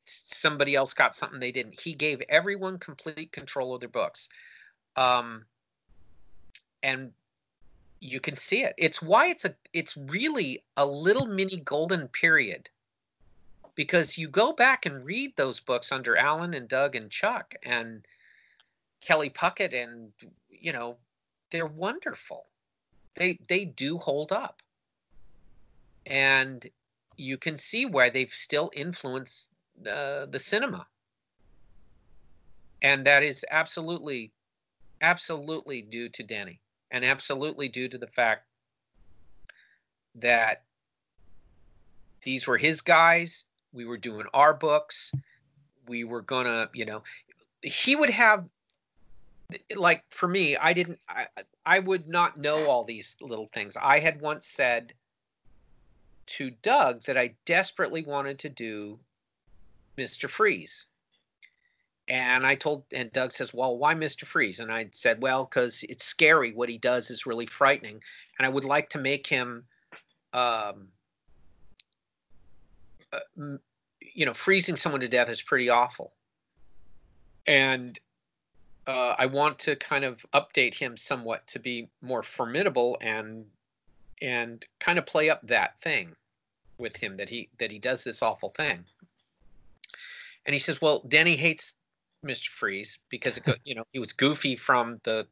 [0.05, 1.79] somebody else got something they didn't.
[1.79, 4.27] He gave everyone complete control of their books.
[4.95, 5.45] Um,
[6.83, 7.11] and
[7.99, 8.73] you can see it.
[8.77, 12.69] It's why it's a it's really a little mini golden period.
[13.75, 18.05] Because you go back and read those books under Alan and Doug and Chuck and
[19.01, 20.11] Kelley Puckett and
[20.49, 20.97] you know,
[21.49, 22.47] they're wonderful.
[23.15, 24.61] They they do hold up.
[26.05, 26.67] And
[27.17, 29.49] you can see why they've still influenced
[29.87, 30.85] uh, the cinema
[32.81, 34.31] and that is absolutely
[35.01, 36.59] absolutely due to denny
[36.91, 38.45] and absolutely due to the fact
[40.15, 40.63] that
[42.23, 45.11] these were his guys we were doing our books
[45.87, 47.01] we were gonna you know
[47.63, 48.45] he would have
[49.75, 51.25] like for me i didn't i
[51.65, 54.93] i would not know all these little things i had once said
[56.31, 58.97] to Doug that I desperately wanted to do
[59.97, 60.29] Mr.
[60.29, 60.87] Freeze.
[62.07, 64.25] And I told, and Doug says, Well, why Mr.
[64.25, 64.59] Freeze?
[64.59, 66.53] And I said, Well, because it's scary.
[66.53, 68.01] What he does is really frightening.
[68.37, 69.65] And I would like to make him,
[70.33, 70.87] um,
[73.11, 73.57] uh,
[73.99, 76.13] you know, freezing someone to death is pretty awful.
[77.45, 77.99] And
[78.91, 83.45] uh, I want to kind of update him somewhat to be more formidable and
[84.21, 86.13] and kind of play up that thing
[86.77, 88.83] with him that he that he does this awful thing.
[90.45, 91.73] And he says, "Well, Denny hates
[92.25, 92.49] Mr.
[92.49, 95.25] Freeze because it, you know he was goofy from the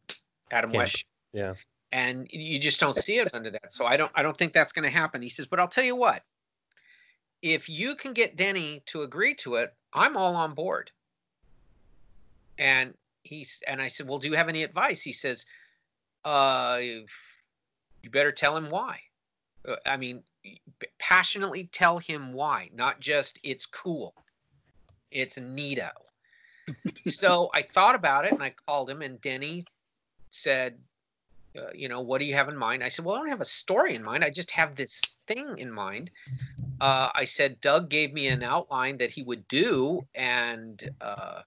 [0.52, 0.78] Adam Camp.
[0.78, 1.56] West, Yeah.
[1.91, 3.74] and you just don't see it under that.
[3.74, 5.84] So I don't I don't think that's going to happen." He says, "But I'll tell
[5.84, 6.24] you what,
[7.41, 10.91] if you can get Denny to agree to it, I'm all on board."
[12.58, 12.93] And
[13.30, 15.46] he's and I said, "Well, do you have any advice?" He says,
[16.26, 16.80] "Uh."
[18.02, 19.00] you better tell him why.
[19.68, 20.24] Uh, I mean,
[21.00, 24.13] passionately tell him why, not just it's cool.
[25.12, 25.92] It's neato.
[27.08, 29.65] so I thought about it and I called him, and Denny
[30.32, 30.78] said,
[31.58, 32.84] uh, You know, what do you have in mind?
[32.84, 34.24] I said, Well, I don't have a story in mind.
[34.24, 36.10] I just have this thing in mind.
[36.80, 41.42] Uh, I said, Doug gave me an outline that he would do, and uh,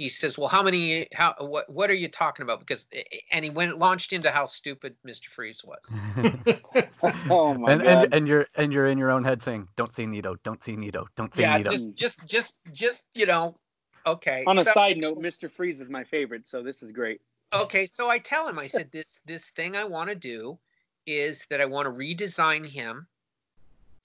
[0.00, 1.06] he says, "Well, how many?
[1.12, 1.34] How?
[1.38, 1.68] What?
[1.68, 2.86] What are you talking about?" Because
[3.30, 5.26] and he went launched into how stupid Mr.
[5.26, 5.78] Freeze was.
[7.30, 8.04] oh my and, god.
[8.04, 10.74] and and you're and you're in your own head saying, "Don't say Nito, don't say
[10.74, 13.58] Nito, don't say yeah, Nito." just just just just you know,
[14.06, 14.42] okay.
[14.46, 15.50] On a so- side note, Mr.
[15.50, 17.20] Freeze is my favorite, so this is great.
[17.52, 20.58] okay, so I tell him, I said, "This this thing I want to do
[21.04, 23.06] is that I want to redesign him,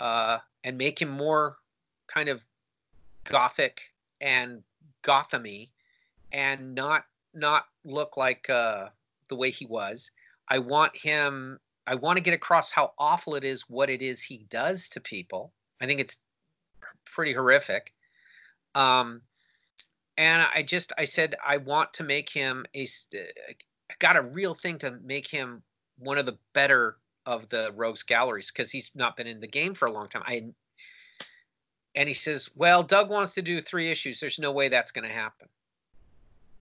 [0.01, 1.55] uh, and make him more
[2.07, 2.41] kind of
[3.23, 3.81] gothic
[4.19, 4.61] and
[5.03, 5.69] gothamy,
[6.31, 8.87] and not not look like uh,
[9.29, 10.09] the way he was.
[10.47, 11.59] I want him.
[11.87, 14.99] I want to get across how awful it is what it is he does to
[14.99, 15.53] people.
[15.81, 16.17] I think it's
[17.05, 17.93] pretty horrific.
[18.73, 19.21] Um,
[20.17, 22.85] and I just I said I want to make him a.
[22.85, 25.61] st- I got a real thing to make him
[25.99, 29.73] one of the better of the rogues galleries because he's not been in the game
[29.73, 30.23] for a long time.
[30.25, 30.45] I
[31.95, 34.19] and he says, "Well, Doug wants to do three issues.
[34.19, 35.47] There's no way that's going to happen."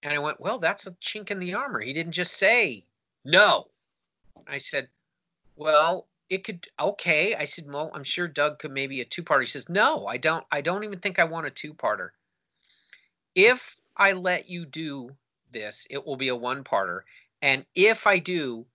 [0.05, 1.81] And I went, "Well, that's a chink in the armor.
[1.81, 2.85] He didn't just say
[3.25, 3.71] no."
[4.47, 4.89] I said,
[5.57, 9.47] "Well, it could okay." I said, "Well, I'm sure Doug could maybe a two-parter." He
[9.47, 10.45] says, "No, I don't.
[10.53, 12.11] I don't even think I want a two-parter.
[13.35, 15.17] If I let you do
[15.53, 17.01] this, it will be a one-parter.
[17.41, 18.67] And if I do,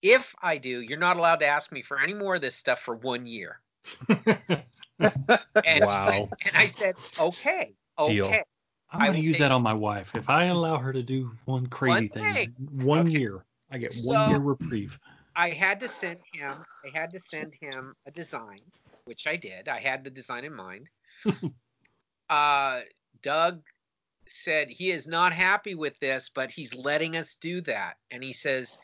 [0.00, 2.80] if I do, you're not allowed to ask me for any more of this stuff
[2.80, 3.60] for one year."
[4.08, 6.30] and, Wow.
[6.46, 8.44] and I said, "Okay, okay." Deal.
[8.90, 10.12] I'm going to use that on my wife.
[10.14, 13.18] If I allow her to do one crazy One thing, one Okay.
[13.18, 14.98] year, I get one year reprieve.
[15.36, 16.64] I had to send him.
[16.84, 18.60] I had to send him a design,
[19.04, 19.68] which I did.
[19.68, 20.88] I had the design in mind.
[22.30, 22.82] uh,
[23.22, 23.62] Doug
[24.28, 27.96] said he is not happy with this, but he's letting us do that.
[28.10, 28.82] And he says,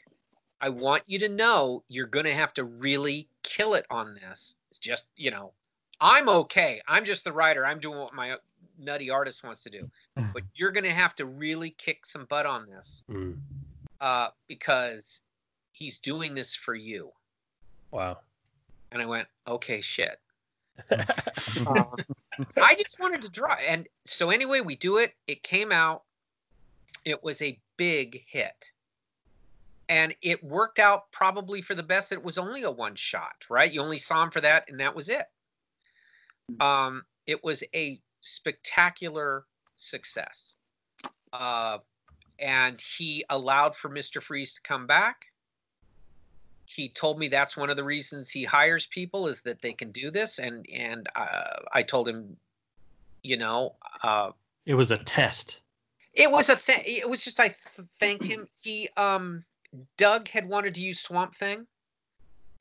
[0.60, 4.54] "I want you to know you're going to have to really kill it on this.
[4.70, 5.52] It's just you know,
[6.00, 6.80] I'm okay.
[6.86, 7.64] I'm just the writer.
[7.66, 8.36] I'm doing what my
[8.78, 9.90] nutty artist wants to do,
[10.32, 13.36] but you're going to have to really kick some butt on this." Mm.
[14.00, 15.20] uh, because
[15.74, 17.10] he's doing this for you.
[17.90, 18.18] Wow.
[18.92, 20.18] And I went, okay, shit.
[21.68, 21.94] Um,
[22.60, 23.54] I just wanted to draw.
[23.54, 25.14] And so, anyway, we do it.
[25.28, 26.02] It came out.
[27.04, 28.70] It was a big hit.
[29.88, 33.36] And it worked out probably for the best that it was only a one shot,
[33.48, 33.72] right?
[33.72, 35.26] You only saw him for that, and that was it.
[36.60, 39.44] Um, it was a spectacular
[39.76, 40.54] success.
[41.32, 41.78] Uh,
[42.38, 44.20] and he allowed for Mr.
[44.22, 45.26] Freeze to come back.
[46.66, 49.92] He told me that's one of the reasons he hires people is that they can
[49.92, 52.36] do this, and and uh, I told him,
[53.22, 54.30] you know, uh,
[54.64, 55.60] It was a test.
[56.14, 56.82] it was a thing.
[56.86, 58.48] It was just I th- thanked him.
[58.62, 59.44] He um
[59.98, 61.66] Doug had wanted to use Swamp Thing,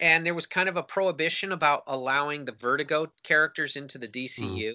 [0.02, 4.74] and there was kind of a prohibition about allowing the Vertigo characters into the DCU.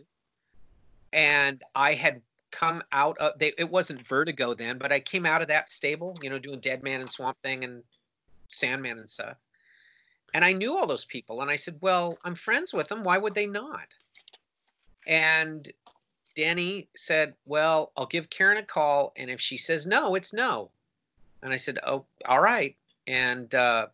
[1.12, 5.42] And I had come out of they it wasn't Vertigo then, but I came out
[5.42, 7.82] of that stable, you know, doing Deadman and Swamp Thing and
[8.48, 9.36] Sandman and stuff.
[10.34, 13.02] And I knew all those people, and I said, "Well, I'm friends with them.
[13.02, 13.88] Why would they not?"
[15.06, 15.70] And
[16.36, 20.70] Danny said, "Well, I'll give Karen a call, and if she says no, it's no."
[21.42, 23.88] And I said, "Oh, all right." And uh,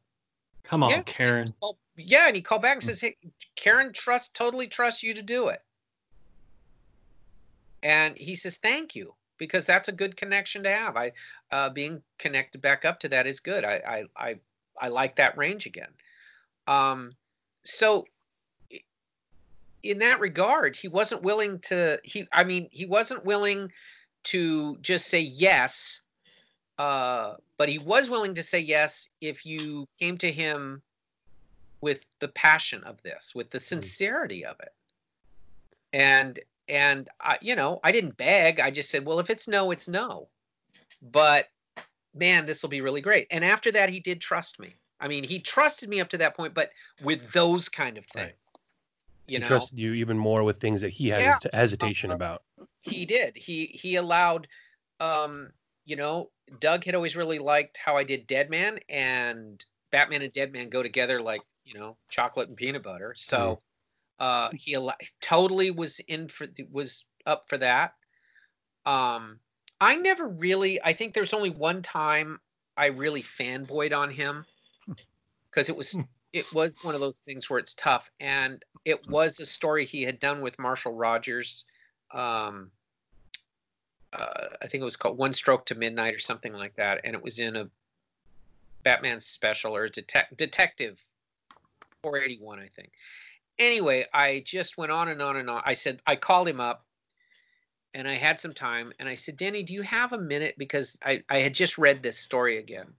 [0.64, 1.02] Come on, Yeah.
[1.02, 1.54] Karen.
[1.96, 3.16] yeah, and he called back and says, "Hey,
[3.54, 5.63] Karen trust totally trusts you to do it."
[7.84, 10.96] And he says, "Thank you," because that's a good connection to have.
[10.96, 11.12] I
[11.52, 13.64] uh, being connected back up to that is good.
[13.64, 14.38] I I I,
[14.80, 15.92] I like that range again.
[16.66, 17.12] Um,
[17.64, 18.06] so
[19.82, 22.00] in that regard, he wasn't willing to.
[22.02, 23.70] He I mean, he wasn't willing
[24.24, 26.00] to just say yes.
[26.78, 30.82] Uh, but he was willing to say yes if you came to him
[31.80, 34.72] with the passion of this, with the sincerity of it.
[35.92, 38.60] And and I, you know, I didn't beg.
[38.60, 40.28] I just said, well, if it's no, it's no.
[41.02, 41.48] But
[42.14, 43.26] man, this will be really great.
[43.30, 44.74] And after that, he did trust me.
[45.00, 46.70] I mean, he trusted me up to that point, but
[47.02, 48.34] with those kind of things, Right.
[49.26, 51.36] you he know, trusted you even more with things that he had Yeah.
[51.36, 52.42] hesita- hesitation about.
[52.82, 53.36] he did.
[53.36, 54.46] He he allowed,
[55.00, 55.50] um,
[55.84, 60.68] you know, Doug had always really liked how I did Deadman and Batman and Deadman
[60.70, 63.14] go together like you know chocolate and peanut butter.
[63.18, 63.60] So
[64.18, 67.94] uh, he al- totally was in for was up for that.
[68.86, 69.38] Um,
[69.80, 70.82] I never really.
[70.82, 72.40] I think there's only one time
[72.76, 74.44] I really fanboyed on him
[75.50, 75.98] because it was
[76.32, 80.02] it was one of those things where it's tough, and it was a story he
[80.02, 81.64] had done with Marshall Rogers.
[82.12, 82.70] Um,
[84.12, 87.14] uh, I think it was called One Stroke to Midnight or something like that, and
[87.14, 87.68] it was in a
[88.84, 90.98] Batman special or a detec- detective
[92.02, 92.92] 481, I think.
[93.58, 95.62] Anyway, I just went on and on and on.
[95.64, 96.84] I said I called him up,
[97.94, 100.96] and I had some time, and I said, Danny, do you have a minute because
[101.04, 102.92] I I had just read this story again.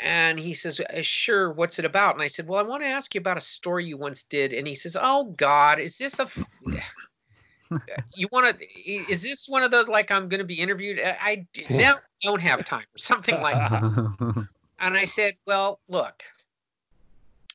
[0.00, 1.50] And he says, "Uh, "Sure.
[1.50, 3.84] What's it about?" And I said, "Well, I want to ask you about a story
[3.84, 6.44] you once did." And he says, "Oh God, is this a f-
[8.14, 8.64] you want to?
[8.64, 11.00] Is this one of the like I'm going to be interviewed?
[11.00, 14.46] I, I now don't have time or something like that."
[14.80, 16.22] And I said, "Well, look,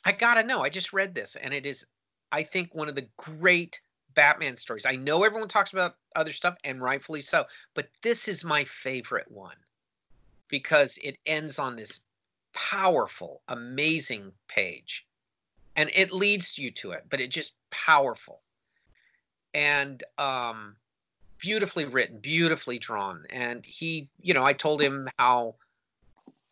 [0.03, 0.61] I gotta know.
[0.61, 1.85] I just read this, and it is,
[2.33, 3.79] I think, one of the great
[4.15, 4.87] Batman stories.
[4.87, 9.29] I know everyone talks about other stuff, and rightfully so, but this is my favorite
[9.31, 9.55] one
[10.47, 12.01] because it ends on this
[12.53, 15.05] powerful, amazing page,
[15.75, 18.41] and it leads you to it, but it just powerful
[19.53, 20.75] and um,
[21.37, 23.25] beautifully written, beautifully drawn.
[23.29, 25.55] And he, you know, I told him how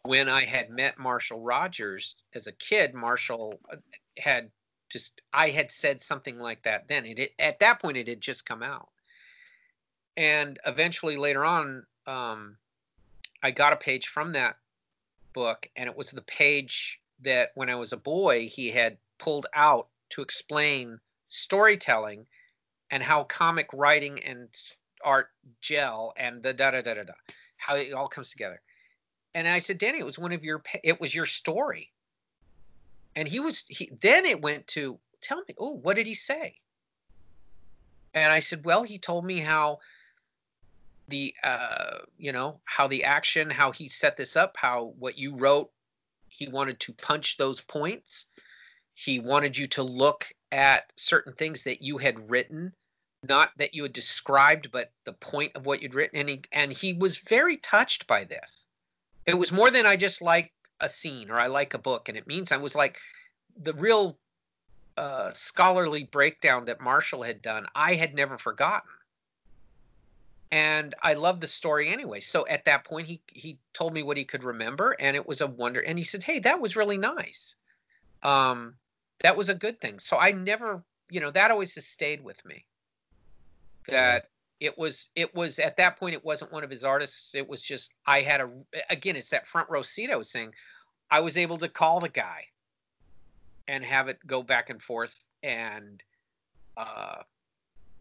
[0.04, 3.60] when I had met Marshall Rogers as a kid, Marshall
[4.18, 4.52] had
[4.92, 7.06] just I had said something like that then.
[7.06, 8.90] It, it at that point it had just come out,
[10.18, 12.58] and eventually later on, um,
[13.42, 14.58] I got a page from that
[15.34, 19.48] book, and it was the page that when I was a boy he had pulled
[19.54, 22.26] out to explain storytelling
[22.90, 24.50] and how comic writing and
[25.04, 25.30] art
[25.62, 27.14] gel and the da da da da da
[27.58, 28.62] how it all comes together
[29.34, 31.91] and i said danny it was one of your it was your story
[33.16, 36.56] and he was he then it went to tell me oh what did he say?
[38.14, 39.80] And i said well he told me how
[41.08, 45.36] the uh you know how the action how he set this up how what you
[45.36, 45.72] wrote
[46.32, 48.26] he wanted to punch those points.
[48.94, 52.74] He wanted you to look at certain things that you had written
[53.24, 56.18] not that you had described but the point of what you'd written.
[56.20, 58.66] And he and he was very touched by this.
[59.26, 60.52] It was more than i just like
[60.82, 63.00] a scene or i like a book and it means i was like
[63.64, 64.18] the real
[64.98, 68.90] uh, scholarly breakdown that marshall had done i had never forgotten.
[70.52, 72.20] And i love the story anyway.
[72.20, 75.40] So at that point he he told me what he could remember and it was
[75.40, 77.56] a wonder and he said hey that was really nice.
[78.22, 78.76] Um
[79.22, 80.00] that was a good thing.
[80.00, 82.66] So i never you know that always has stayed with me.
[83.88, 84.30] That
[84.62, 87.62] it was it was at that point it wasn't one of his artists it was
[87.62, 88.50] just i had a
[88.90, 90.54] again it's that front row seat i was saying
[91.10, 92.46] i was able to call the guy
[93.68, 96.04] and have it go back and forth and
[96.78, 97.18] uh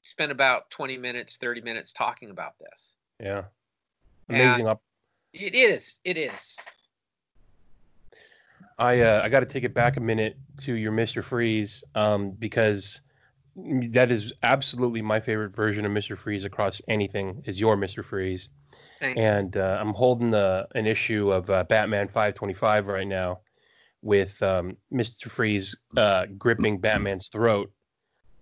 [0.02, 3.44] spend about 20 minutes 30 minutes talking about this Yeah.
[4.28, 4.68] Amazing.
[4.68, 4.80] Up.
[5.32, 6.56] it is it is
[8.78, 12.30] I uh, I got to take it back a minute to your Mister Freeze um,
[12.30, 13.02] because
[13.56, 18.48] that is absolutely my favorite version of Mister Freeze across anything is your Mister Freeze,
[19.00, 19.22] Thank you.
[19.22, 23.40] and uh, I'm holding the an issue of uh, Batman 525 right now
[24.02, 27.70] with um, Mister Freeze uh, gripping Batman's throat,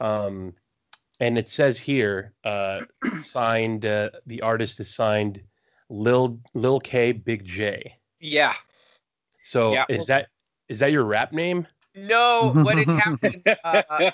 [0.01, 0.53] um,
[1.21, 2.81] and it says here uh,
[3.23, 5.41] signed uh, the artist is signed
[5.91, 7.95] Lil Lil K Big J.
[8.21, 8.55] yeah
[9.43, 10.29] So Yeah, is that
[10.69, 11.67] is that your rap name?
[12.07, 13.43] No, what had happened?
[13.65, 14.11] Uh,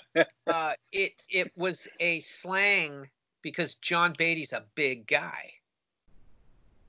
[0.47, 3.09] uh, it it was a slang
[3.43, 5.53] because John Beatty's a big guy,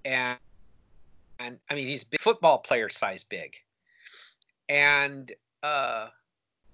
[0.03, 0.39] and
[1.39, 3.55] and I mean he's big football player size big,
[4.69, 5.31] and
[5.63, 6.07] uh,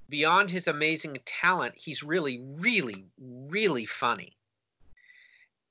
[0.10, 4.38] beyond his amazing talent, he's really, really, really funny,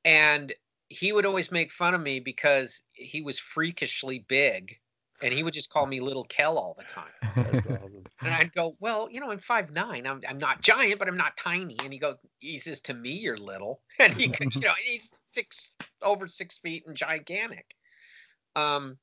[0.04, 0.52] and
[0.88, 4.76] he would always make fun of me because he was freakishly big
[5.22, 7.94] and he would just call me little Kel all the time.
[8.22, 10.06] And I'd go, well, you know, I'm five nine.
[10.06, 11.76] I'm I'm not giant, but I'm not tiny.
[11.82, 13.80] And he goes, he says to me, you're little.
[13.98, 15.70] And he could, you know, he's six
[16.02, 17.74] over six feet and gigantic.
[18.56, 18.98] Um,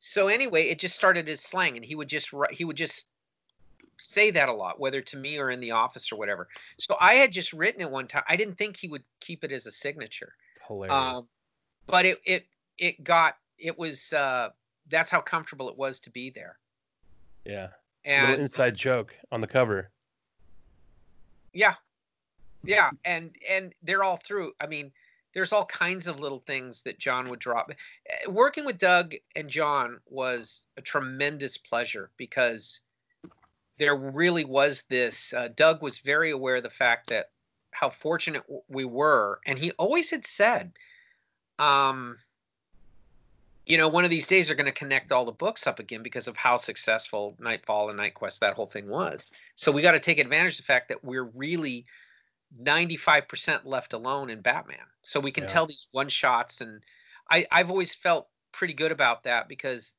[0.00, 3.06] so anyway, it just started as slang, and he would just he would just
[3.98, 6.48] say that a lot, whether to me or in the office or whatever.
[6.78, 8.24] So I had just written it one time.
[8.28, 10.34] I didn't think he would keep it as a signature.
[10.66, 11.20] Hilarious.
[11.20, 11.28] Um,
[11.86, 12.46] but it it
[12.78, 14.50] it got it was uh
[14.90, 16.58] that's how comfortable it was to be there.
[17.44, 17.68] yeah.
[18.04, 19.90] And inside joke on the cover.
[21.52, 21.74] yeah.
[22.64, 24.52] Yeah, and and they're all through.
[24.60, 24.92] I mean,
[25.34, 27.70] there's all kinds of little things that John would drop.
[27.70, 32.80] Eh, Working with Doug and John was a tremendous pleasure because
[33.78, 37.30] there really was this uh, Doug was very aware of the fact that
[37.72, 40.70] how fortunate we were and he always had said
[41.58, 42.18] um
[43.72, 46.02] you know, one of these days they're going to connect all the books up again
[46.02, 49.30] because of how successful Knightfall and KnightQuest that whole thing was.
[49.56, 51.86] So we got to take advantage of the fact that we're really
[52.62, 54.84] 95% left alone in Batman.
[55.04, 55.46] So we can Yeah.
[55.46, 56.84] tell these one shots and
[57.30, 59.94] I I've always felt pretty good about that because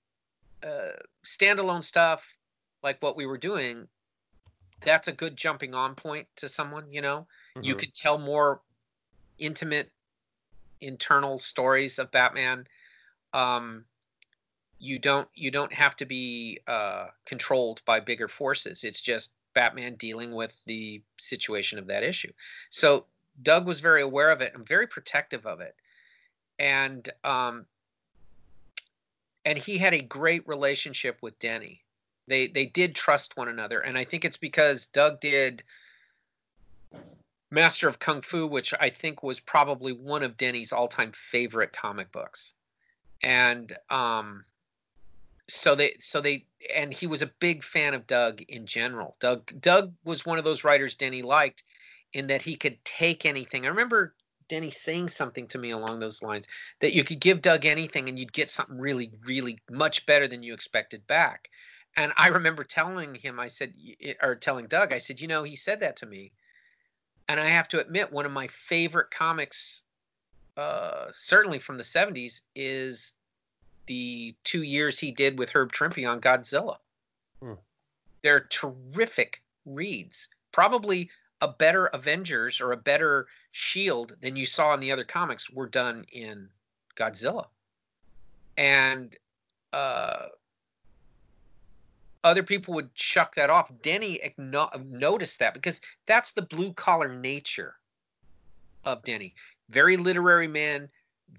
[0.61, 0.91] uh
[1.25, 2.23] standalone stuff
[2.83, 3.87] like what we were doing
[4.83, 7.27] that's a good jumping on point to someone, you know.
[7.61, 7.79] You Mhm.
[7.79, 8.61] could tell more
[9.39, 9.91] intimate
[10.81, 12.67] internal stories of Batman
[13.33, 13.85] um,
[14.79, 18.83] you don't you don't have to be uh, controlled by bigger forces.
[18.83, 22.31] It's just Batman dealing with the situation of that issue.
[22.69, 23.05] So
[23.41, 25.75] Doug was very aware of it and very protective of it,
[26.59, 27.65] and um,
[29.45, 31.81] and he had a great relationship with Denny.
[32.27, 35.63] They they did trust one another, and I think it's because Doug did
[37.51, 42.11] Master of Kung Fu, which I think was probably one of Denny's all-time favorite comic
[42.11, 42.53] books
[43.23, 44.45] and um
[45.49, 49.15] so they so they and he was a big fan of Doug in general.
[49.19, 51.63] Doug Doug was one of those writers Denny liked
[52.13, 53.65] in that he could take anything.
[53.65, 54.15] I remember
[54.49, 56.47] Denny saying something to me along those lines
[56.79, 60.43] that you could give Doug anything and you'd get something really, really much better than
[60.43, 61.49] you expected back.
[61.95, 63.73] And I remember telling him, I said,
[64.21, 66.31] or telling Doug, I said, you know, he said that to me.
[67.29, 69.83] And I have to admit, one of my favorite comics,
[70.57, 73.13] uh, certainly from the 70s, is
[73.87, 76.77] the two years he did with Herb Trimpe on Godzilla.
[77.41, 77.53] Hmm.
[78.21, 80.27] They're terrific reads.
[80.51, 81.09] Probably
[81.41, 85.67] a better Avengers or a better Shield than you saw in the other comics were
[85.67, 86.49] done in
[86.95, 87.47] Godzilla.
[88.57, 89.15] And
[89.73, 90.27] uh,
[92.23, 93.71] other people would chuck that off.
[93.81, 97.75] Denny acknow- noticed that because that's the blue collar nature
[98.85, 99.35] of Denny.
[99.73, 100.87] Very literary man,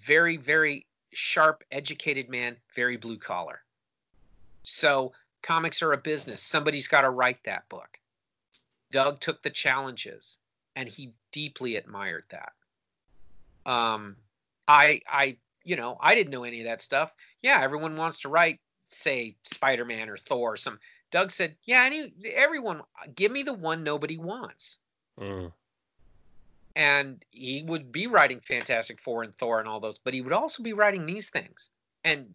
[0.05, 3.61] very, very sharp, educated man, very blue collar.
[4.65, 5.13] So
[5.43, 6.43] comics are a business.
[6.43, 7.99] Somebody's got to write that book.
[8.91, 10.39] Doug took the challenges
[10.75, 12.53] and he deeply admired that.
[13.71, 14.17] Um,
[14.67, 17.13] I, I, you know, I didn't know any of that stuff.
[17.41, 18.61] Yeah, everyone wants to write,
[18.91, 20.79] say, Spider Man or Thor or some.
[21.11, 22.83] Doug said, "Yeah, I everyone.
[23.15, 24.79] Give me the one nobody wants."
[25.21, 25.53] Mm.
[26.77, 30.33] And he would be writing Fantastic Four and Thor and all those, but he would
[30.33, 31.71] also be writing these things,
[32.03, 32.35] and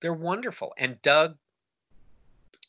[0.00, 0.74] they're wonderful.
[0.76, 1.36] And Doug,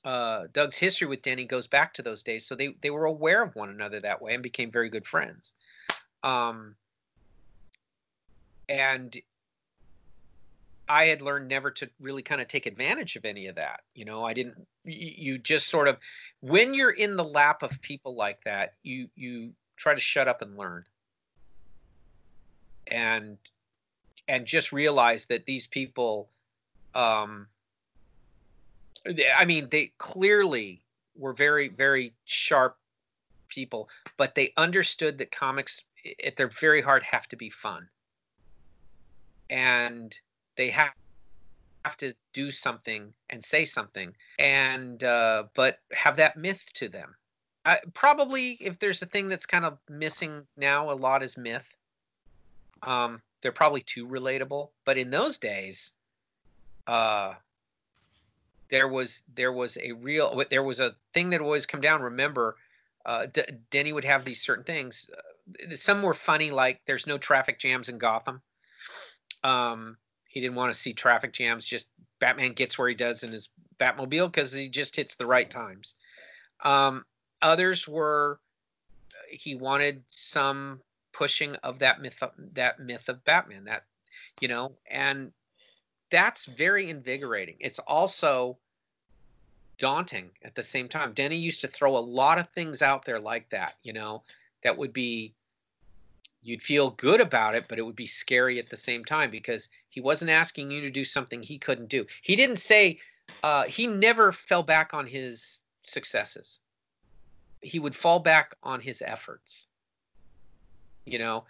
[0.03, 3.41] uh, Doug's history with Denny goes back to those days, so they they were aware
[3.41, 5.53] of one another that way and became very good friends.
[6.23, 6.75] Um,
[8.69, 9.19] and
[10.87, 13.81] I had learned never to really kind of take advantage of any of that.
[13.95, 14.67] You know, I didn't.
[14.83, 15.97] You just sort of,
[16.41, 20.41] when you're in the lap of people like that, you you try to shut up
[20.41, 20.85] and learn,
[22.87, 23.37] and
[24.27, 26.29] and just realize that these people,
[26.93, 27.47] um,
[29.37, 30.81] I mean, they clearly
[31.15, 32.77] were very very sharp
[33.49, 35.83] people, but they understood that comics,
[36.25, 37.87] at their very heart, have to be fun,
[39.49, 40.17] and
[40.57, 40.93] they have
[41.85, 47.15] have to do something and say something and uh, but have that myth to them
[47.65, 51.75] I, probably if there's a thing that's kind of missing now a lot is myth
[52.83, 55.91] um, they're probably too relatable but in those days
[56.87, 57.33] uh,
[58.69, 62.55] there was there was a real there was a thing that always come down remember
[63.05, 67.17] uh, D- denny would have these certain things uh, some were funny like there's no
[67.17, 68.41] traffic jams in gotham
[69.45, 69.97] um,
[70.27, 71.65] he didn't want to see traffic jams.
[71.65, 71.87] Just
[72.19, 73.49] Batman gets where he does in his
[73.79, 75.93] Batmobile because he just hits the right times.
[76.63, 77.05] Um,
[77.45, 78.39] others were
[79.29, 80.81] he wanted some
[81.13, 82.21] pushing of that myth
[82.53, 83.83] that myth of Batman that
[84.41, 85.31] you know and
[86.09, 87.55] that's very invigorating.
[87.59, 88.57] It's also
[89.77, 91.13] daunting at the same time.
[91.13, 94.23] Denny used to throw a lot of things out there like that, you know,
[94.63, 95.33] that would be
[96.41, 99.67] you'd feel good about it, but it would be scary at the same time because
[99.89, 102.05] he wasn't asking you to do something he couldn't do.
[102.21, 102.99] He didn't say,
[103.43, 106.59] uh, he never fell back on his successes.
[107.65, 109.67] He would fall back on his efforts.
[111.05, 111.45] You know,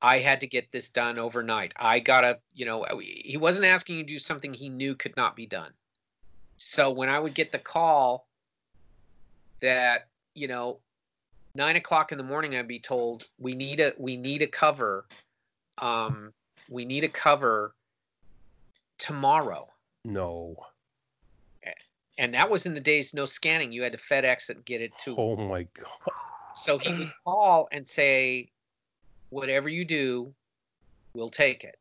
[0.00, 1.72] I had to get this done overnight.
[1.76, 5.36] I gotta, you know, he wasn't asking you to do something he knew could not
[5.36, 5.72] be done.
[6.56, 8.26] So when I would get the call
[9.60, 10.80] that, you know,
[11.54, 15.06] nine o'clock in the morning i'd be told we need a we need a cover
[15.78, 16.32] um
[16.70, 17.74] we need a cover
[18.98, 19.64] tomorrow
[20.04, 20.56] No.
[22.18, 24.80] And that was in the days no scanning you had to fedex it and get
[24.80, 26.12] it to Oh my god.
[26.54, 28.50] so he would call and say
[29.30, 30.34] whatever you do
[31.14, 31.76] we'll take it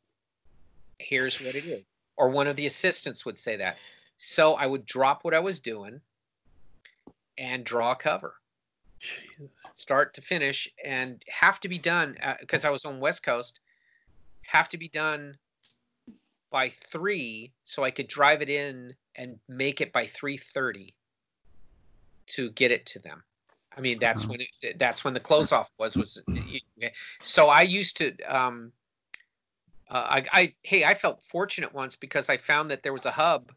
[1.00, 1.84] here's what it is
[2.18, 3.78] or one of the assistants would say that
[4.18, 6.00] so i would drop what i was doing
[7.38, 8.36] and draw a cover
[9.76, 13.60] start to finish and have to be done uh, because I was on West Coast.
[14.48, 15.38] Have to be done
[16.50, 20.95] by three, so I could drive it in and make it by three thirty
[22.28, 23.24] to get it to them.
[23.76, 24.30] I mean, that's Mhm.
[24.30, 26.22] when it, that's when the close off was was.
[27.24, 28.16] So I used to.
[28.24, 28.72] Um,
[29.89, 33.12] uh, I, I hey, I felt fortunate once because I found that there was a
[33.12, 33.54] hub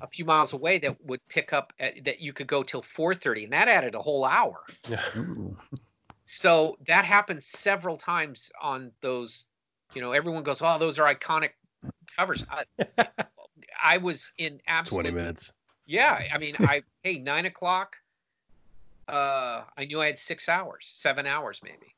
[0.00, 3.44] a few miles away that would pick up at, that you could go till 4:30
[3.44, 4.64] and that added a whole hour.
[5.16, 5.56] Ooh.
[6.26, 9.44] So that happened several times on those.
[9.94, 11.50] You know, everyone goes, "Oh, those are iconic
[12.16, 12.64] covers." I,
[13.82, 15.02] I was in absolute.
[15.02, 15.52] 20 minutes.
[15.86, 17.96] Yeah, I mean, I hey nine o'clock.
[19.06, 21.94] Uh, I knew I had six hours, seven hours maybe,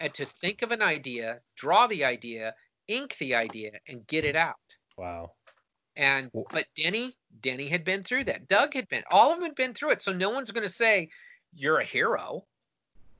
[0.00, 2.54] and to think of an idea, draw the idea,
[2.88, 4.56] ink the idea, and get it out.
[4.98, 5.32] Wow.
[5.96, 8.48] And but Denny, Denny had been through that.
[8.48, 10.02] Doug had been, all of them had been through it.
[10.02, 11.10] So no one's going to say
[11.54, 12.44] you're a hero.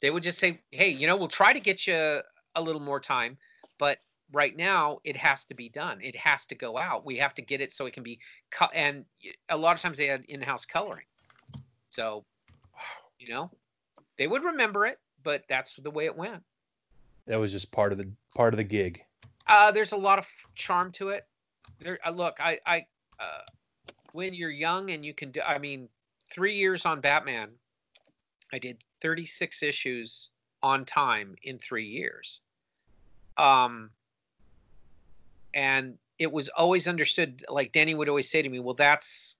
[0.00, 2.20] They would just say, "Hey, you know, we'll try to get you
[2.54, 3.36] a little more time,
[3.78, 3.98] but
[4.32, 6.00] right now it has to be done.
[6.00, 7.04] It has to go out.
[7.04, 8.18] We have to get it so it can be
[8.50, 8.70] cut.
[8.74, 9.04] And
[9.48, 11.06] a lot of times they had in-house coloring,
[11.90, 12.24] so
[13.18, 13.50] you know
[14.18, 16.42] they would remember it, but that's the way it went.
[17.26, 19.02] That was just part of the part of the gig.
[19.46, 21.26] Uh, there's a lot of charm to it.
[21.80, 22.86] There, uh, look, I, I,
[23.18, 23.42] uh,
[24.12, 25.88] when you're young and you can do, I mean,
[26.32, 27.50] three years on Batman,
[28.52, 30.30] I did 36 issues
[30.62, 32.40] on time in three years.
[33.36, 33.90] Um,
[35.54, 39.36] and it was always understood, like Danny would always say to me, well, that's,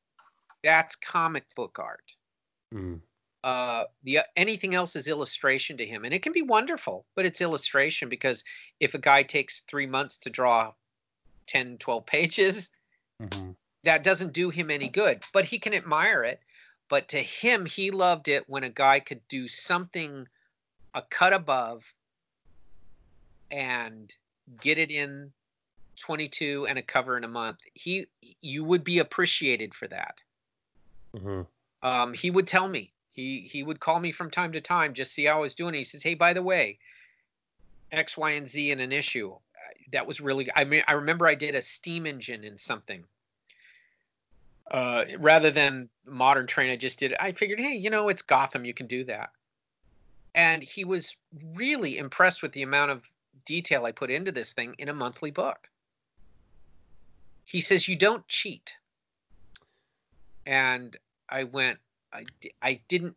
[0.65, 2.05] that's comic book art.
[2.75, 3.01] Mm.
[3.45, 7.41] Uh, the anything else is illustration to him, and it can be wonderful, but it's
[7.41, 8.45] illustration because
[8.79, 10.73] if a guy takes three months to draw
[11.49, 12.71] 10, 12 pages,
[13.23, 13.51] Mm-hmm.
[13.85, 15.23] that doesn't do him any good.
[15.33, 16.41] But he can admire it.
[16.89, 20.27] But to him, he loved it when a guy could do something
[20.95, 21.85] a cut above
[23.51, 24.15] and
[24.61, 25.33] get it in
[26.01, 27.59] 22 and a cover in a month.
[27.75, 28.07] He
[28.41, 30.21] you would be appreciated for that.
[31.15, 31.43] Mm-hmm.
[31.83, 32.93] Um, he would tell me.
[33.13, 35.75] He he would call me from time to time, just see how I was doing.
[35.75, 36.79] He says, "Hey, by the way,
[37.91, 39.35] X, Y, and Z in an issue."
[39.93, 40.49] That was really.
[40.57, 43.05] I mean, I remember I did a steam engine in something.
[44.71, 47.15] Uh, rather than modern train, I just did.
[47.21, 48.65] I figured, hey, you know, it's Gotham.
[48.65, 49.31] You can do that.
[50.35, 51.15] And he was
[51.55, 53.03] really impressed with the amount of
[53.45, 55.69] detail I put into this thing in a monthly book.
[57.45, 58.75] He says, "You don't cheat."
[60.47, 60.97] And
[61.29, 61.79] I went,
[62.13, 62.25] I,
[62.61, 63.17] I didn't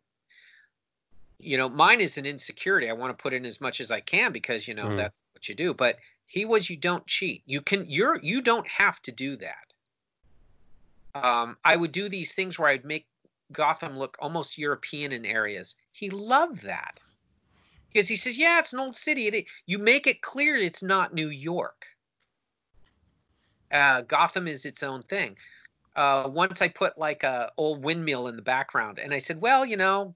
[1.38, 2.88] you know mine is an insecurity.
[2.88, 4.96] I want to put in as much as i can because you know Mm.
[4.96, 5.74] that's what you do.
[5.74, 7.42] But he was you don't cheat.
[7.46, 9.72] You can you're you don't have to do that.
[11.14, 13.06] Um i would do these things where i'd make
[13.52, 15.76] gotham look almost european in areas.
[15.92, 17.00] He loved that.
[17.92, 19.28] Because he says yeah it's an old city.
[19.28, 21.86] It, you make it clear it's not new york
[23.72, 25.36] uh gotham is its own thing
[25.96, 29.64] uh, once I put like a old windmill in the background, and I said, "Well,
[29.64, 30.14] you know,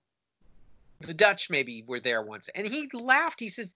[1.01, 3.41] the Dutch maybe were there once," and he laughed.
[3.41, 3.75] He says,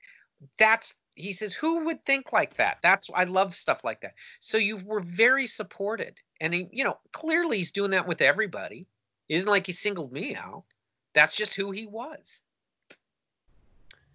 [0.58, 4.14] "That's," he says, "Who would think like that?" That's I love stuff like that.
[4.40, 8.86] So you were very supported, and he, you know, clearly he's doing that with everybody.
[9.30, 10.64] It isn't like he singled me out.
[11.14, 12.42] That's just who he was.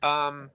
[0.04, 0.52] Um,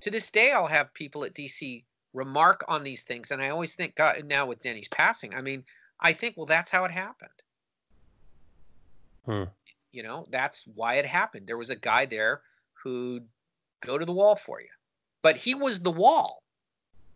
[0.00, 3.74] to this day, I'll have people at DC remark on these things, and I always
[3.74, 5.64] think, God, now with Denny's passing, I mean.
[6.02, 7.30] I think, well, that's how it happened.
[9.24, 9.44] Hmm.
[9.92, 11.46] You know, that's why it happened.
[11.46, 12.42] There was a guy there
[12.72, 13.24] who'd
[13.80, 14.68] go to the wall for you,
[15.22, 16.42] but he was the wall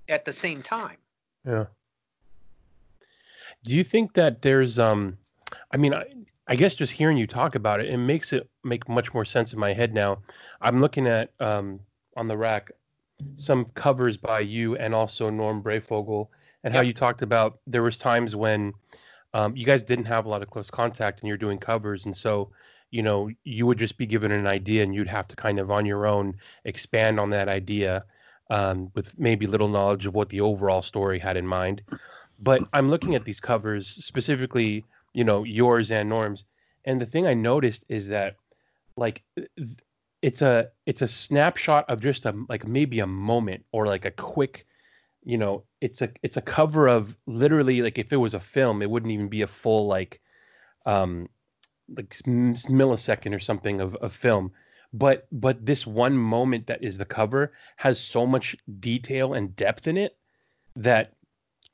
[0.08, 0.98] at the same time.
[1.44, 1.66] Yeah.
[3.64, 5.18] Do you think that there's um
[5.72, 6.04] I mean I
[6.46, 9.52] I guess just hearing you talk about it, it makes it make much more sense
[9.52, 10.18] in my head now.
[10.60, 11.80] I'm looking at um
[12.16, 12.70] on the rack
[13.36, 16.28] some covers by you and also Norm Breyfogle
[16.64, 18.72] and how you talked about there was times when
[19.34, 22.16] um, you guys didn't have a lot of close contact and you're doing covers and
[22.16, 22.50] so
[22.90, 25.70] you know you would just be given an idea and you'd have to kind of
[25.70, 28.04] on your own expand on that idea
[28.50, 31.82] um, with maybe little knowledge of what the overall story had in mind.
[32.38, 36.44] But i'm looking at these covers specifically you know yours and norm's
[36.84, 38.36] and the thing i noticed is that
[38.96, 39.22] like
[40.26, 44.10] it's a it's a snapshot of just a like maybe a moment or like a
[44.10, 44.66] quick
[45.24, 48.82] you know it's a it's a cover of literally like if it was a film
[48.82, 50.20] it wouldn't even be a full like
[50.84, 51.28] um
[51.94, 54.52] like millisecond or something of, of film.
[54.92, 59.86] But but this one moment that is the cover has so much detail and depth
[59.86, 60.16] in it
[60.74, 61.12] that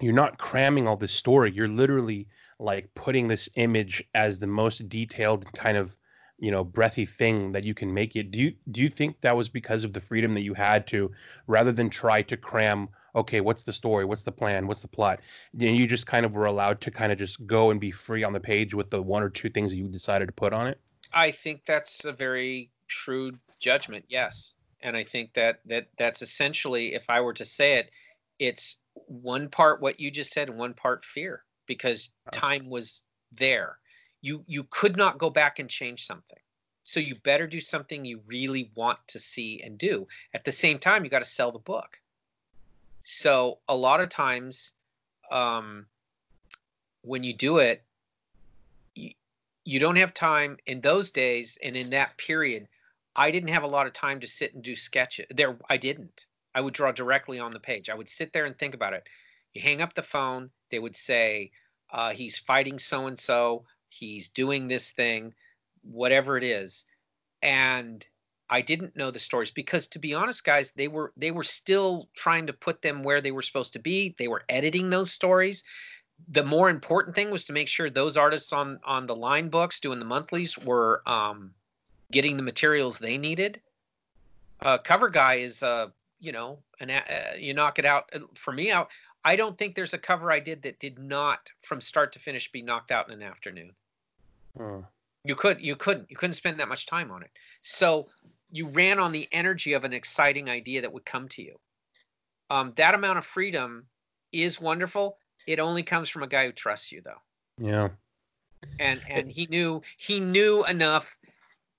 [0.01, 1.53] you're not cramming all this story.
[1.53, 2.29] You're literally
[2.59, 5.97] like putting this image as the most detailed kind of
[6.43, 8.33] you know breathy thing that you can make it.
[8.33, 11.11] Do you do you think that was because of the freedom that you had to
[11.47, 14.05] rather than try to cram okay what's the story?
[14.05, 14.67] What's the plan?
[14.67, 15.21] What's the plot?
[15.55, 18.25] Know, you just kind of were allowed to kind of just go and be free
[18.25, 20.67] on the page with the one or two things that you decided to put on
[20.67, 20.81] it?
[21.13, 24.05] I think that's a very shrewd judgment.
[24.09, 27.91] Yes, and I think that that that's essentially, if I were to say it,
[28.41, 33.03] it's one part what you just said and one part fear because time was
[33.39, 33.79] there.
[34.23, 36.39] You you could not go back and change something.
[36.85, 40.09] So you better do something you really want to see and do.
[40.35, 41.99] At the same time, you got to sell the book.
[43.05, 44.73] So a lot of times,
[45.31, 45.87] um,
[47.03, 47.85] when you do it,
[48.95, 49.13] you,
[49.65, 52.69] you don't have time in those days and in that period.
[53.15, 55.27] I didn't have a lot of time to sit and do sketches.
[55.31, 56.27] There, I didn't.
[56.55, 57.91] I would draw directly on the page.
[57.91, 59.07] I would sit there and think about it.
[59.53, 60.51] You hang up the phone.
[60.71, 61.51] They would say,
[61.91, 63.65] uh, "He's fighting so and so.
[63.93, 65.35] He's doing this thing,
[65.83, 66.85] whatever it is,"
[67.43, 68.07] and
[68.53, 72.11] I didn't know the stories because to be honest guys they were they were still
[72.15, 74.15] trying to put them where they were supposed to be.
[74.19, 75.65] They were editing those stories.
[76.29, 79.81] The more important thing was to make sure those artists on on the line books
[79.81, 81.55] doing the monthlies were um
[82.11, 83.59] getting the materials they needed.
[84.61, 85.89] Uh cover guy is uh
[86.21, 88.91] you know an uh, you knock it out uh, for me out.
[89.25, 92.53] I don't think there's a cover I did that did not from start to finish
[92.53, 93.73] be knocked out in an afternoon
[94.57, 94.81] Hmm.
[95.25, 97.31] you could you couldn't you couldn't spend that much time on it.
[97.63, 98.09] So
[98.51, 101.57] you ran on the energy of an exciting idea that would come to you.
[102.51, 103.87] Um, that amount of freedom
[104.33, 105.19] is wonderful.
[105.47, 107.21] It only comes from a guy who trusts you though.
[107.59, 107.89] Yeah.
[108.79, 111.17] and and he knew he knew enough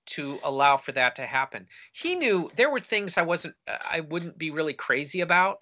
[0.06, 1.66] to allow for that to happen.
[1.94, 5.60] He knew there were things i wasn't i wouldn't be really crazy about.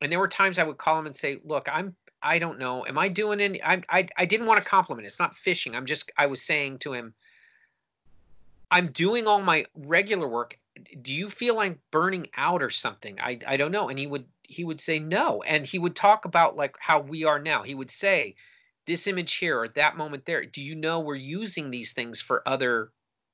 [0.00, 2.84] And there were times i would call him and say look i'm i don't know
[2.86, 5.86] am i doing any i i, I didn't want to compliment it's not fishing i'm
[5.86, 7.14] just i was saying to him
[8.70, 10.58] i'm doing all my regular work
[11.02, 13.18] do you feel i'm burning out or something?
[13.20, 16.24] I i don't know and he would he would say no and he would talk
[16.24, 18.34] about like how we are now he would say
[18.86, 22.46] this image here or that moment there do you know we're using these things for
[22.46, 22.90] other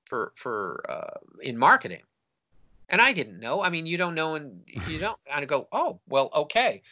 [0.07, 2.03] for for uh, in marketing?
[2.89, 5.69] And i didn't know i mean you don't know and you don't and i go
[5.73, 6.83] oh well okay.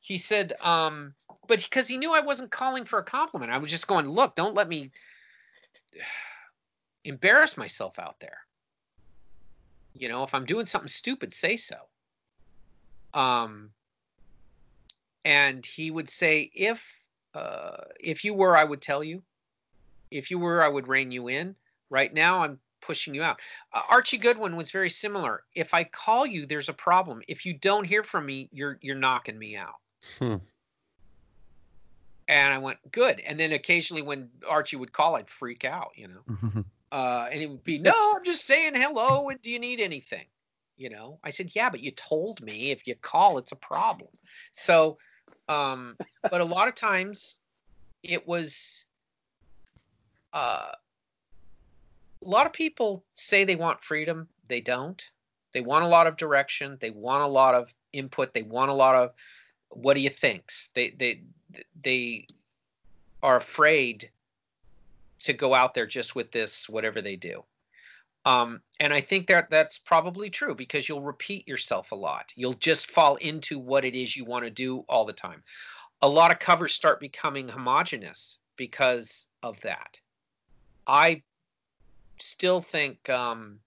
[0.00, 1.14] He said um
[1.48, 4.36] but because he knew i wasn't calling for a compliment i was just going look
[4.36, 4.90] don't let me
[7.04, 8.38] embarrass myself out there.
[9.94, 11.76] You know if i'm doing something stupid say so.
[13.14, 13.70] Um
[15.24, 16.84] and he would say if
[17.34, 19.22] uh if you were i would tell you.
[20.10, 21.54] If you were i would rein you in.
[21.90, 23.40] Right now i'm pushing you out.
[23.72, 25.42] Uh, archie goodwin was very similar.
[25.54, 27.22] If i call you there's a problem.
[27.26, 29.76] If you don't hear from me you're you're knocking me out.
[30.18, 30.36] Hmm.
[32.28, 36.08] And i went good and then occasionally when archie would call i'd freak out you
[36.08, 39.28] know uh, and it would be, no, I'm just saying hello.
[39.28, 40.24] And do you need anything?
[40.76, 44.10] You know, I said, yeah, but you told me if you call, it's a problem.
[44.52, 44.98] So,
[45.48, 45.96] um,
[46.30, 47.40] but a lot of times
[48.02, 48.84] it was,
[50.32, 50.70] uh,
[52.24, 54.28] a lot of people say they want freedom.
[54.48, 55.02] They don't.
[55.52, 56.78] They want a lot of direction.
[56.80, 58.32] They want a lot of input.
[58.32, 59.10] They want a lot of,
[59.70, 60.70] what do you thinks?
[60.74, 61.22] They, they,
[61.82, 62.26] they
[63.22, 64.10] are afraid
[65.20, 67.42] to go out there just with this whatever they do.
[68.24, 72.32] Um, and i think that that's probably true because you'll repeat yourself a lot.
[72.34, 75.42] You'll just fall into what it is you want to do all the time.
[76.02, 79.98] A lot of covers start becoming homogenous because of that.
[80.86, 81.22] I
[82.18, 83.58] still think um,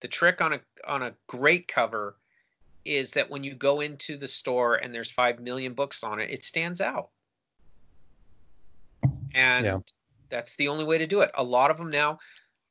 [0.00, 2.16] the trick on a on a great cover
[2.86, 6.30] is that when you go into the store and there's 5 million books on it
[6.30, 7.10] it stands out
[9.36, 9.78] and Yeah.
[10.30, 11.30] that's the only way to do it.
[11.34, 12.18] A lot of them now,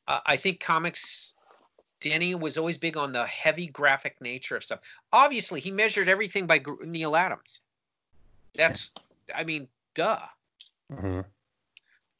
[0.07, 1.33] uh, I think comics.
[2.01, 4.79] Danny was always big on the heavy graphic nature of stuff.
[5.13, 7.61] Obviously, he measured everything by Neal Adams.
[8.53, 8.91] That's,
[9.33, 10.19] I mean, duh.
[10.91, 11.25] Mhm.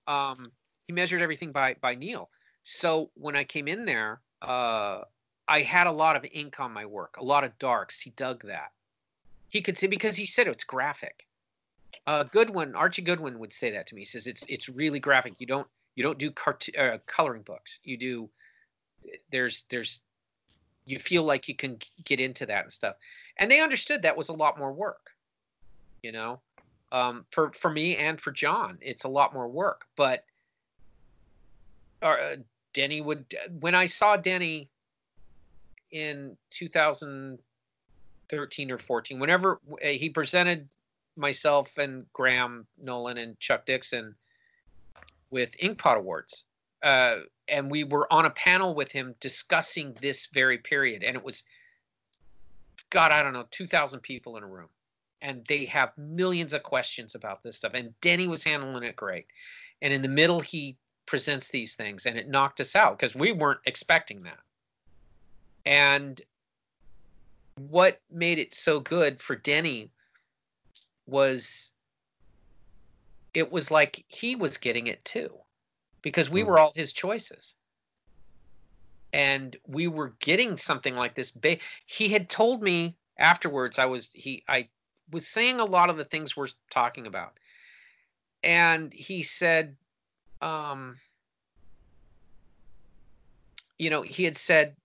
[0.08, 0.52] Um,
[0.88, 2.30] he measured everything by by Neil.
[2.64, 5.04] So when I came in there, uh,
[5.48, 8.02] I had a lot of ink on my work, a lot of darks.
[8.02, 8.72] He dug that.
[9.50, 11.26] He could see because he said it's graphic.
[12.08, 14.02] Uh, Goodwin, Archie Goodwin would say that to me.
[14.02, 15.36] He says it's it's really graphic.
[15.38, 17.80] You don't you don't do cart- uh, coloring books.
[17.84, 18.30] You do
[19.32, 20.02] there's there's
[20.86, 22.96] you feel like you can get into that and stuff.
[23.38, 25.12] And they understood that was a lot more work.
[26.04, 26.40] You know,
[26.92, 29.86] um, for for me and for John, it's a lot more work.
[29.96, 30.26] But
[32.02, 32.38] uh,
[32.74, 33.26] Denny would
[33.60, 34.70] when I saw Denny
[35.96, 40.68] in 2013 or 14, whenever uh, he presented
[41.16, 44.14] myself and Graham Nolan and Chuck Dixon
[45.30, 46.44] with Inkpot Awards.
[46.84, 51.02] Uh, and we were on a panel with him discussing this very period.
[51.02, 51.46] And it was,
[52.90, 54.68] God, I don't know, 2,000 people in a room.
[55.22, 57.72] And they have millions of questions about this stuff.
[57.74, 59.28] And Denny was handling it great.
[59.82, 60.76] And in the middle, he
[61.06, 64.40] presents these things and it knocked us out because we weren't expecting that.
[65.66, 66.22] And
[67.58, 69.92] what made it so good for Denny
[71.08, 71.72] was
[73.34, 75.30] it was like he was getting it too
[76.02, 77.56] because we were all his choices.
[79.14, 81.32] And we were getting something like this
[81.86, 84.68] he had told me afterwards i was he i
[85.12, 87.40] was saying a lot of the things we're talking about.
[88.44, 89.76] And he said
[90.42, 90.98] um
[93.80, 94.76] you know he had said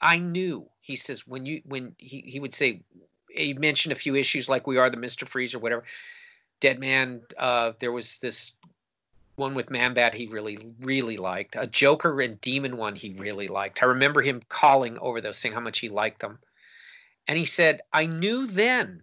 [0.00, 2.82] i knew he says when you when he, he would say
[3.34, 5.26] he mentioned a few issues like we are the Mr.
[5.26, 5.84] Freeze or whatever.
[6.60, 8.52] Deadman, uh, there was this
[9.36, 11.56] one with Man-Bat he really really liked.
[11.56, 13.82] A Joker and Demon one he really liked.
[13.82, 16.38] I remember him calling over those, saying how much he liked them.
[17.26, 19.02] And he said, "I knew then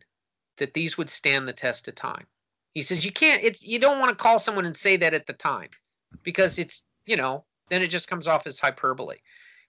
[0.58, 2.28] that these would stand the test of time."
[2.74, 3.44] He says, "You can't.
[3.44, 5.70] It's you don't want to call someone and say that at the time,
[6.24, 9.18] because it's you know then it just comes off as hyperbole."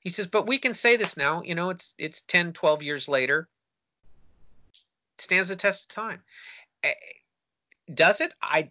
[0.09, 1.43] He says, "But we can say this now.
[1.43, 3.47] You know, it's it's 10, 12 years later.
[4.73, 6.23] It stands the test of time."
[6.83, 6.95] Eh,
[7.93, 8.33] Does it?
[8.41, 8.71] I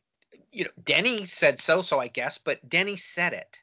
[0.52, 3.60] you know, Denny said so, so I guess, but Denny said it.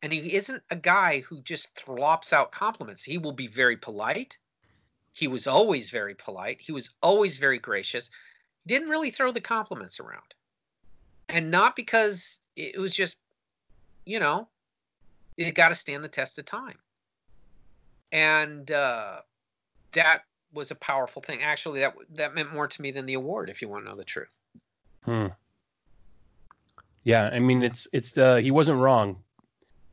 [0.00, 3.04] And he isn't a guy who just flops out compliments.
[3.04, 4.38] He will be very polite.
[5.12, 6.58] He was always very polite.
[6.58, 8.08] He was always very gracious.
[8.66, 10.34] Didn't really throw the compliments around.
[11.28, 13.18] And not because it was just,
[14.06, 14.48] you know,
[15.46, 16.78] it got to stand the test of time.
[18.12, 19.20] And uh,
[19.92, 20.22] that
[20.52, 21.42] was a powerful thing.
[21.42, 23.96] Actually, that that meant more to me than the award, if you want to know
[23.96, 24.28] the truth.
[25.04, 25.28] Hmm.
[27.04, 29.16] Yeah, I mean it's it's uh he wasn't wrong.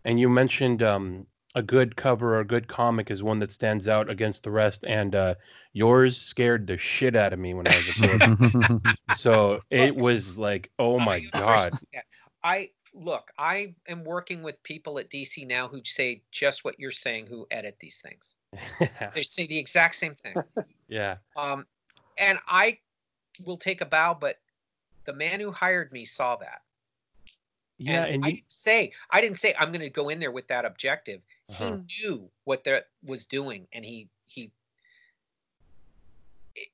[0.03, 3.87] And you mentioned um a good cover or a good comic is one that stands
[3.87, 5.35] out against the rest and uh
[5.73, 8.91] yours scared the shit out of me when I was a kid.
[9.11, 11.79] so it was like, oh my god.
[12.43, 16.91] I look, I am working with people at DC now who say just what you're
[16.91, 18.35] saying, who edit these things.
[19.13, 20.35] They say the exact same thing.
[20.87, 21.17] yeah.
[21.35, 21.65] Um,
[22.17, 22.79] and I
[23.45, 24.39] will take a bow, but
[25.05, 26.61] the man who hired me saw that.
[27.77, 30.19] Yeah, and, and I you didn't say I didn't say I'm going to go in
[30.19, 31.21] there with that objective.
[31.49, 31.77] Uh-huh.
[31.87, 34.51] He knew what that was doing, and he he.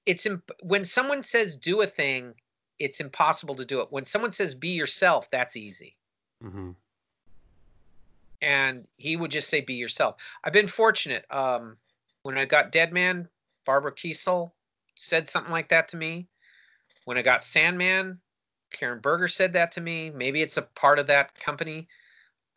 [0.05, 2.33] It's imp- when someone says do a thing,
[2.79, 3.87] it's impossible to do it.
[3.91, 5.97] When someone says be yourself, that's easy.
[6.43, 6.75] Mhm.
[8.41, 10.17] and he would just say be yourself.
[10.43, 11.77] I've been fortunate um
[12.23, 13.29] when i got deadman
[13.65, 14.51] barbara kesel
[14.97, 16.27] said something like that to me.
[17.05, 18.19] When i got sandman
[18.71, 20.09] karen berger said that to me.
[20.09, 21.87] Maybe it's a part of that company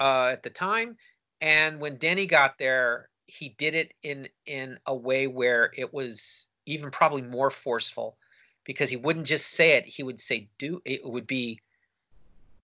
[0.00, 0.96] uh at the time.
[1.40, 6.46] And when denny got there he did it in in a way where it was
[6.66, 8.18] even probably more forceful
[8.64, 11.60] because he wouldn't just say it he would say do it would be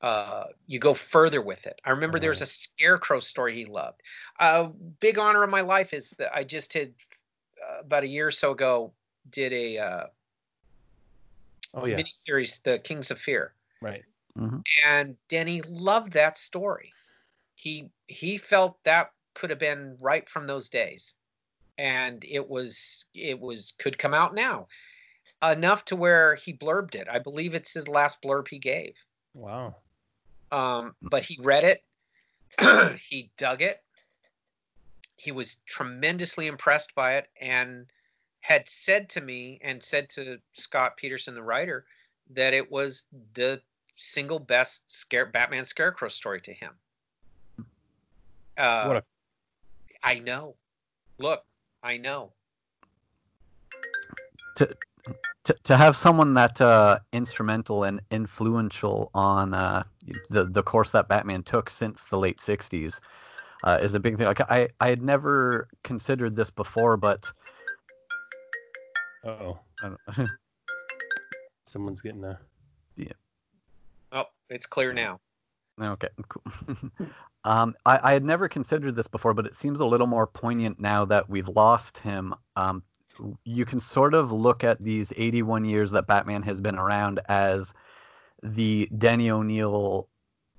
[0.02, 1.80] uh, you go further with it.
[1.84, 4.02] I remember there was a scarecrow story he loved.
[4.40, 4.64] A uh,
[5.00, 6.92] big honor of my life is that I just did
[7.62, 8.92] uh, about a year or so ago
[9.30, 10.06] did a uh,
[11.74, 11.98] Oh yeah.
[11.98, 14.04] miniseries, The Kings of Fear, Right.
[14.84, 16.92] and Denny loved that story.
[17.54, 21.14] He he felt that could have been right from those days,
[21.78, 24.66] and it was it was could come out now,
[25.42, 27.08] enough to where he blurbed it.
[27.08, 28.94] I believe it's his last blurb he gave.
[29.34, 29.76] Wow.
[30.52, 31.82] Um, but he read it
[33.10, 33.82] he dug it.
[35.16, 37.90] He was tremendously impressed by it and
[38.40, 41.86] had said to me and said to scott peterson the writer
[42.30, 43.60] that it was the
[43.96, 46.72] single best scare batman scarecrow story to him.
[48.58, 49.04] Uh, What a-
[50.02, 50.56] i know.
[51.18, 51.44] Look
[51.82, 52.32] i know.
[54.56, 54.76] To
[55.44, 59.84] to to have someone that uh, instrumental and influential on uh,
[60.30, 63.00] the the course that Batman took since the late '60s
[63.64, 64.26] uh, is a big thing.
[64.26, 67.32] Like I I had never considered this before, but
[69.24, 69.58] Uh-oh.
[71.66, 72.38] Someone's getting a
[72.96, 73.12] yeah.
[74.12, 75.20] oh it's clear now
[75.80, 76.42] Okay, cool.
[77.44, 80.80] um, I, I had never considered this before, but it seems a little more poignant
[80.80, 82.34] now that we've lost him.
[82.56, 82.82] Um,
[83.44, 87.72] you can sort of look at these 81 years that Batman has been around as
[88.42, 90.08] the Denny O'Neil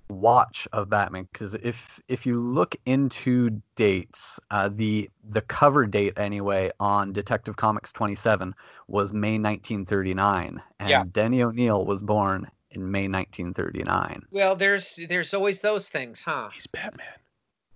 [0.09, 1.27] watch of Batman.
[1.31, 7.55] Because if if you look into dates, uh, the the cover date anyway on Detective
[7.55, 8.53] Comics 27
[8.87, 11.03] was May 1939, and Yeah.
[11.11, 14.25] Denny O'Neil was born in May 1939.
[14.31, 17.05] well there's there's always those things huh he's Batman.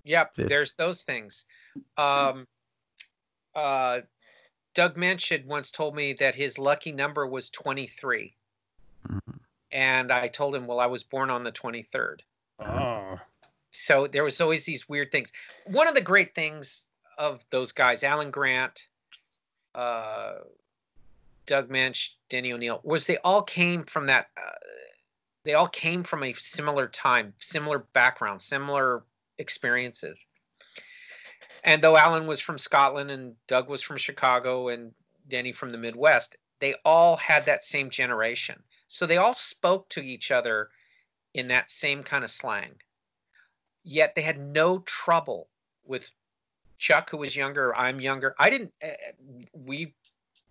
[0.04, 1.44] Yep, It's- there's those things.
[1.98, 2.48] Um,
[3.56, 4.02] uh,
[4.74, 8.34] Doug Moench had once told me that his lucky number was 23.
[9.08, 9.37] Mhm.
[9.72, 12.20] And I told him, well, I was born on the 23rd.
[12.60, 13.20] Oh.
[13.72, 15.32] So there was always these weird things.
[15.66, 16.86] One of the great things
[17.18, 18.88] of those guys, Alan Grant,
[19.76, 20.36] uh,
[21.46, 24.30] Doug Moench, Denny O'Neil, was they all came from that.
[24.38, 24.52] Uh,
[25.44, 29.04] they all came from a similar time, similar background, similar
[29.38, 30.20] experiences.
[31.64, 34.94] And though Alan was from Scotland and Doug was from Chicago and
[35.28, 38.62] Denny from the Midwest, they all had that same generation.
[38.88, 40.70] So they all spoke to each other
[41.34, 42.72] in that same kind of slang.
[43.84, 45.48] Yet they had no trouble
[45.86, 46.10] with
[46.78, 48.36] Chuck, who was younger, I'm younger.
[48.38, 48.90] I didn't, uh,
[49.54, 49.94] we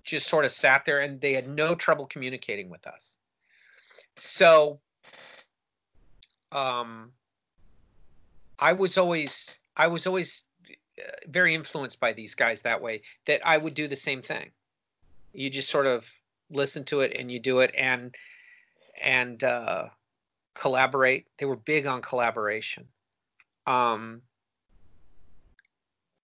[0.04, 3.16] just sort of sat there and they had no trouble communicating with us.
[4.16, 4.80] So
[6.52, 7.12] um,
[8.58, 10.44] I was always I was always
[10.98, 13.02] uh, very influenced by these guys that way.
[13.26, 14.50] That I would do the same thing.
[15.32, 16.06] You just sort of
[16.50, 18.14] listen to it and you do it and
[19.02, 19.86] and uh,
[20.54, 21.26] collaborate.
[21.38, 22.86] They were big on collaboration.
[23.66, 24.22] Um,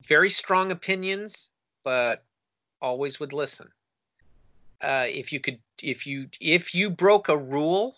[0.07, 1.51] very strong opinions,
[1.85, 2.25] but
[2.81, 3.68] always would listen.
[4.81, 7.97] Uh, if you could, if you if you broke a rule,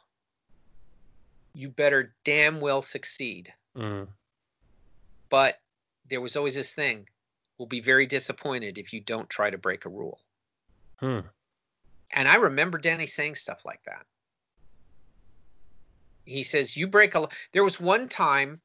[1.55, 3.53] you better damn well succeed.
[3.77, 4.09] Mm.
[5.31, 5.61] But
[6.09, 7.09] there was always this thing:
[7.59, 10.21] we'll be very disappointed if you don't try to break a rule.
[11.01, 11.21] Hmm.
[12.15, 14.07] And I remember Denny saying stuff like that.
[16.25, 18.61] He says, "You break a." There was one time,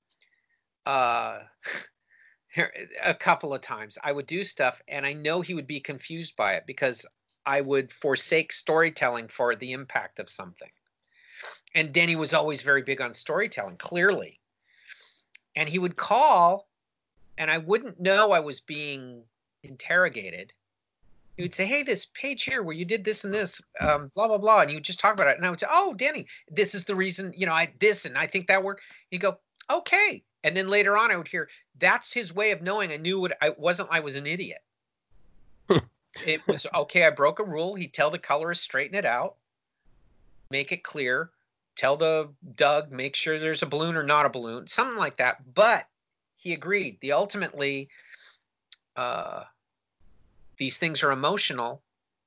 [0.86, 1.42] uh,
[3.04, 6.36] a couple of times, I would do stuff, and I know he would be confused
[6.36, 7.06] by it because
[7.46, 10.72] I would forsake storytelling for the impact of something.
[11.74, 14.40] And Denny was always very big on storytelling, clearly.
[15.56, 16.70] And he would call,
[17.38, 19.24] and I wouldn't know I was being
[19.64, 20.54] interrogated
[21.40, 24.28] he would say, "Hey, this page here where you did this and this, um, blah
[24.28, 25.38] blah blah," and you would just talk about it.
[25.38, 28.18] And I would say, "Oh, Denny, this is the reason, you know, I this and
[28.18, 32.12] I think that worked." He'd go, "Okay," and then later on, I would hear that's
[32.12, 33.88] his way of knowing I knew what I wasn't.
[33.90, 34.62] I was an idiot.
[36.26, 37.06] it was okay.
[37.06, 37.74] I broke a rule.
[37.74, 39.38] He'd tell the colorist straighten it out,
[40.52, 41.30] make it clear.
[41.78, 45.38] Tell the Doug make sure there's a balloon or not a balloon, something like that.
[45.54, 45.88] But
[46.36, 46.98] he agreed.
[47.00, 47.88] The ultimately.
[48.98, 49.46] Uh,
[50.60, 51.82] these things are emotional.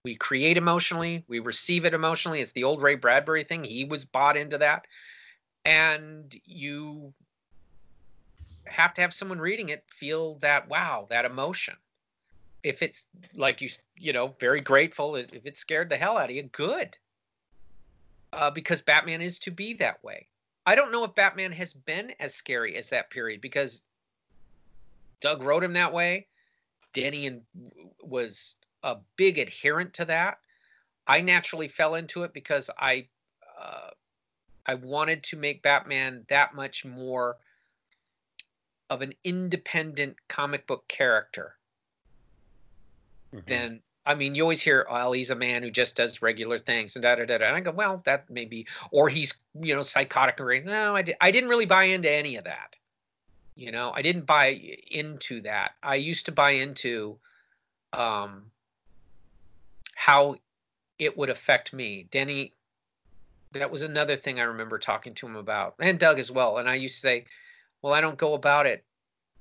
[0.04, 2.40] We create emotionally, we receive it emotionally.
[2.40, 3.62] It's the old Ray Bradbury thing.
[3.62, 4.86] He was bought into that.
[5.64, 7.14] And you
[8.66, 11.76] have to have someone reading it feel that wow, that emotion.
[12.64, 13.04] If it's
[13.34, 16.96] like you, you know, very grateful, if it scared the hell out of you, good.
[18.32, 20.26] Uh, because Batman is to be that way.
[20.64, 23.82] I don't know if Batman has been as scary as that period because
[25.20, 26.28] Doug wrote him that way.
[26.92, 27.42] Denny and
[28.02, 30.38] was a big adherent to that.
[31.06, 33.08] I naturally fell into it because I
[33.58, 33.90] uh,
[34.66, 37.36] I wanted to make Batman that much more
[38.90, 41.56] of an independent comic book character
[43.32, 43.46] Mhm.
[43.46, 46.96] than I mean, you always hear, "Well, he's a man who just does regular things,"
[46.96, 47.38] and da da da.
[47.38, 47.46] da.
[47.46, 50.96] And I go, "Well, that may be," or he's you know psychotic or no.
[50.96, 52.76] I di- I didn't really buy into any of that.
[53.54, 55.72] You know, I didn't buy into that.
[55.82, 57.18] I used to buy into
[57.92, 58.44] um,
[59.94, 60.36] how
[60.98, 62.08] it would affect me.
[62.10, 62.54] Denny,
[63.52, 66.58] that was another thing I remember talking to him about, and Doug as well.
[66.58, 67.26] And I used to say,
[67.82, 68.84] well, I don't go about it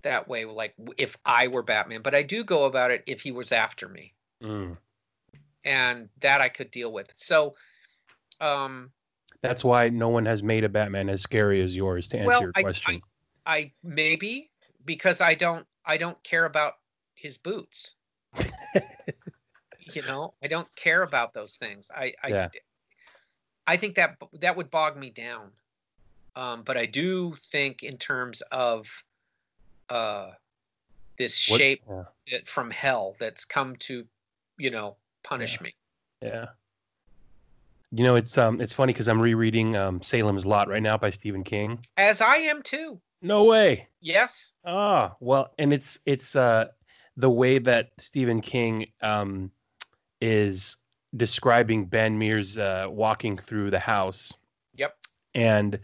[0.03, 3.32] that way, like if I were Batman, but I do go about it if he
[3.32, 4.78] was after me, Mm.
[5.64, 7.14] and that I could deal with.
[7.18, 7.55] So,
[8.39, 8.91] um,
[9.41, 12.07] That's why no one has made a Batman as scary as yours.
[12.09, 12.99] To answer Well, your question,
[13.46, 14.50] I maybe
[14.86, 16.74] because I don't I don't care about
[17.16, 17.96] his boots.
[19.80, 21.89] you know, I don't care about those things.
[21.96, 22.48] I I Yeah.
[23.68, 25.52] I think that that would bog me down.
[26.36, 28.88] Um, but I do think in terms of
[29.89, 30.32] uh
[31.18, 32.04] this What- shape yeah.
[32.32, 34.08] that from hell that's come to,
[34.58, 35.76] you know, punish me.
[36.22, 36.48] yeah.
[37.94, 41.10] You know, it's um, it's funny because I'm rereading um, Salem's Lot right now by
[41.10, 41.86] Stephen King.
[41.98, 43.02] As I am too.
[43.22, 43.88] No way.
[43.99, 44.53] Yes.
[44.65, 46.65] Ah, well, and it's it's uh
[47.17, 49.51] the way that Stephen King um
[50.22, 50.78] is
[51.17, 54.34] describing Ben Mears uh walking through the house.
[54.76, 54.95] Yep.
[55.36, 55.80] And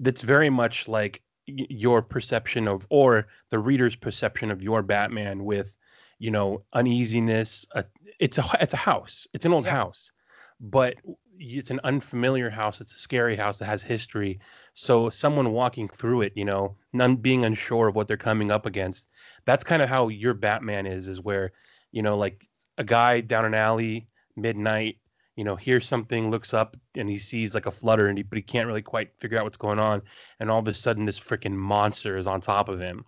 [0.00, 5.76] that's very much like your perception of or the reader's perception of your Batman with,
[6.18, 7.66] you know, uneasiness.
[7.74, 7.84] Uh,
[8.20, 9.26] it's a it's a house.
[9.32, 9.72] It's an old Yeah.
[9.72, 10.12] house.
[10.60, 10.96] But
[11.38, 12.80] it's an unfamiliar house.
[12.80, 14.38] It's a scary house that has history.
[14.74, 18.66] So someone walking through it, you know, none being unsure of what they're coming up
[18.66, 19.08] against.
[19.44, 21.52] That's kind of how your Batman is, is where,
[21.92, 22.46] you know, like
[22.78, 24.98] a guy down an alley, midnight,
[25.36, 28.36] you know, hears something, looks up, and he sees like a flutter, and he, but
[28.36, 30.02] he can't really quite figure out what's going on.
[30.40, 33.04] And all of a sudden, this freaking monster is on top of him.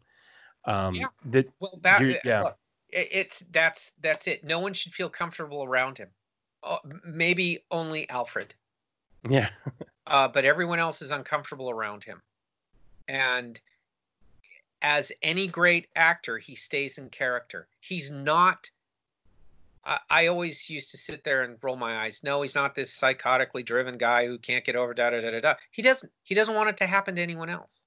[0.66, 1.06] Um, Yeah.
[1.26, 2.42] that, Well, that uh, yeah.
[2.42, 2.58] look,
[2.90, 4.44] it's that's that's it.
[4.44, 6.08] No one should feel comfortable around him.
[6.62, 8.54] Uh, maybe only Alfred,
[9.28, 9.50] yeah,
[10.06, 12.20] uh, but everyone else is uncomfortable around him.
[13.06, 13.60] And
[14.82, 17.68] as any great actor, he stays in character.
[17.80, 18.70] He's not.
[19.84, 22.20] I, I always used to sit there and roll my eyes.
[22.22, 25.40] No, he's not this psychotically driven guy who can't get over da da da da
[25.40, 25.54] da.
[25.70, 26.12] He doesn't.
[26.22, 27.82] He doesn't want it to happen to anyone else.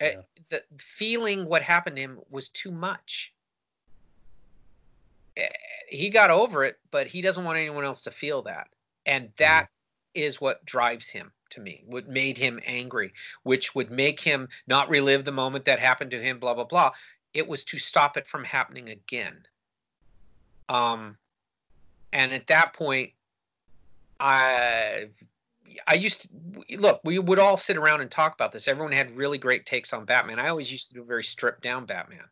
[0.00, 0.20] Uh, Yeah.
[0.50, 3.32] The feeling what happened to him was too much.
[5.94, 8.68] He got over it, but he doesn't want anyone else to feel that,
[9.06, 9.68] and that
[10.14, 13.12] is what drives him to me, what made him angry,
[13.44, 16.90] which would make him not relive the moment that happened to him, blah, blah, blah.
[17.32, 19.46] It was to stop it from happening again.
[20.68, 21.16] Um,
[22.12, 23.12] and at that point,
[24.18, 25.08] I
[25.86, 28.68] I used to look, we would all sit around and talk about this.
[28.68, 30.38] Everyone had really great takes on Batman.
[30.38, 32.24] I always used to do a very stripped down Batman.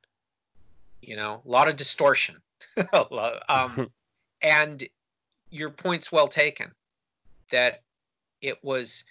[1.01, 2.37] You know, a lot of distortion.
[3.49, 3.91] um,
[4.43, 4.87] and
[5.51, 6.71] your point's well taken
[7.51, 7.83] that
[8.41, 9.05] it was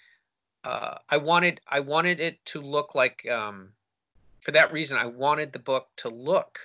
[0.64, 3.70] uh, I wanted I wanted it to look like um,
[4.40, 6.58] for that reason I wanted the book to look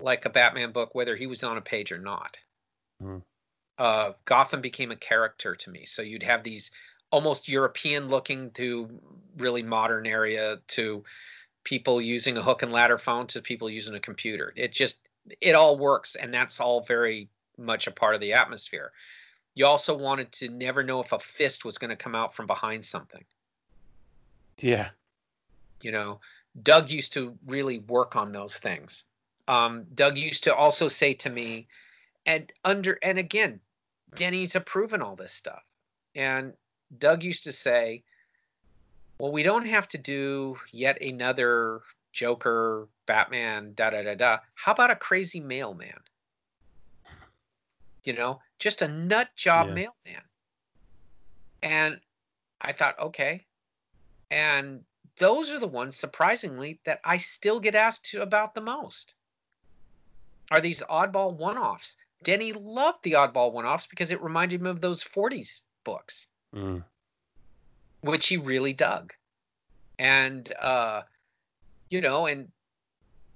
[0.00, 2.36] like a Batman book whether he was on a page or not.
[3.02, 3.22] Mhm.
[3.78, 5.84] Uh, Gotham became a character to me.
[5.84, 6.70] So you'd have these
[7.10, 8.88] almost European looking to
[9.36, 11.04] really modern area to
[11.64, 14.52] people using a hook and ladder phone to people using a computer.
[14.56, 15.05] It just
[15.40, 18.92] it all works and that's all very much a part of the atmosphere.
[19.54, 22.46] You also wanted to never know if a fist was going to come out from
[22.46, 23.24] behind something.
[24.58, 24.90] Yeah.
[25.80, 26.20] You know,
[26.62, 29.04] Doug used to really work on those things.
[29.48, 31.68] Um, Doug used to also say to me,
[32.26, 33.60] and under and again,
[34.14, 35.62] Denny's approving all this stuff.
[36.14, 36.52] And
[36.98, 38.02] Doug used to say,
[39.18, 41.80] Well, we don't have to do yet another
[42.16, 44.38] Joker, Batman, da da da da.
[44.54, 46.00] How about a crazy mailman?
[48.04, 49.74] You know, just a nut job Yeah.
[49.74, 50.22] mailman.
[51.62, 52.00] And
[52.62, 53.46] I thought, okay.
[54.30, 54.80] And
[55.18, 59.14] those are the ones, surprisingly, that I still get asked to about the most.
[60.50, 61.96] Are these oddball one offs?
[62.22, 66.82] Denny loved the oddball one offs because it reminded him of those 40s books, Mm.
[68.00, 69.12] which he really dug.
[69.98, 71.02] And, uh,
[71.90, 72.48] you know, and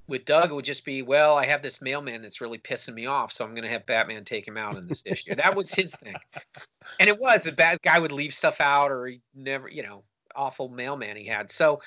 [0.09, 3.07] with Doug, it would just be, well, I have this mailman that's really pissing me
[3.07, 5.35] off, so I'm going to have Batman take him out in this issue.
[5.37, 6.17] That was his thing.
[6.99, 10.03] And it was a bad guy would leave stuff out or he never, you know,
[10.35, 11.51] awful mailman he had.
[11.51, 11.81] So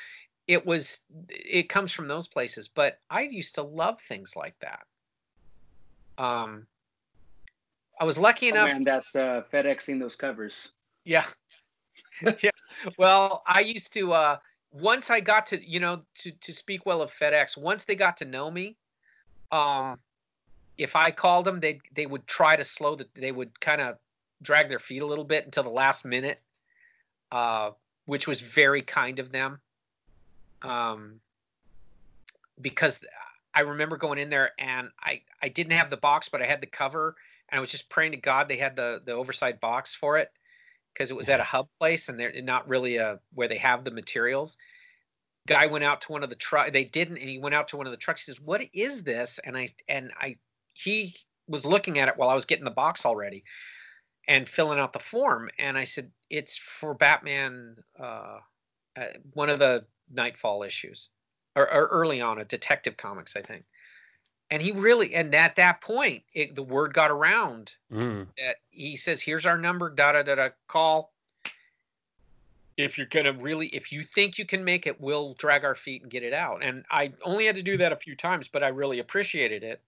[0.48, 2.70] it was, it comes from those places.
[2.70, 4.86] But I used to love things like that.
[6.18, 6.66] Um,
[8.00, 8.70] I was lucky Oh, enough.
[8.70, 10.72] man, that's uh, FedExing those covers.
[11.04, 11.26] Yeah.
[12.42, 12.52] yeah.
[12.98, 14.38] Well, I used to uh
[14.74, 18.18] once I got to, you know, to to speak well of FedEx, once they got
[18.18, 18.76] to know me,
[19.52, 20.00] um
[20.78, 23.98] if I called them, they they would try to slow the they would kind of
[24.42, 26.42] drag their feet a little bit until the last minute.
[27.32, 27.72] Uh
[28.06, 29.60] which was very kind of them.
[30.64, 31.20] Um
[32.62, 33.04] because
[33.54, 36.62] I remember going in there and I I didn't have the box, but I had
[36.62, 37.16] the cover
[37.50, 40.32] and I was just praying to God they had the the oversized box for it
[40.94, 43.84] because it was at a hub place and they're not really a where they have
[43.84, 44.58] the materials.
[45.48, 46.72] Guy went out to one of the truck.
[46.72, 48.26] They didn't, and he went out to one of the trucks.
[48.26, 50.38] He says, "What is this?" And I and I
[50.74, 51.16] he
[51.48, 53.44] was looking at it while I was getting the box already
[54.28, 55.50] and filling out the form.
[55.60, 58.40] And I said, "It's for Batman, uh,
[58.96, 61.10] uh, one of the Knightfall issues,
[61.56, 63.66] or, or early on, a Detective Comics, I think."
[64.52, 68.28] And he really, and at that point, it, the word got around Mm.
[68.38, 69.90] that he says, "Here's our number.
[69.90, 70.50] Da da da da.
[70.68, 71.12] Call.
[72.78, 76.02] If you're gonna really, if you think you can make it, we'll drag our feet
[76.04, 78.64] and get it out." And I only had to do that a few times, but
[78.64, 79.82] I really appreciated it.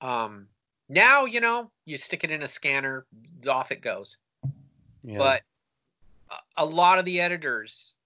[0.00, 0.48] Um,
[0.88, 3.04] now you know, you stick it in a scanner,
[3.48, 4.16] off it goes.
[5.02, 5.18] Yeah.
[5.18, 5.42] But
[6.30, 7.96] a- a lot of the editors,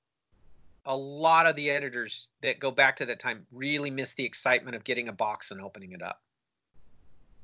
[0.84, 4.74] a lot of the editors that go back to that time really miss the excitement
[4.74, 6.20] of getting a box and opening it up.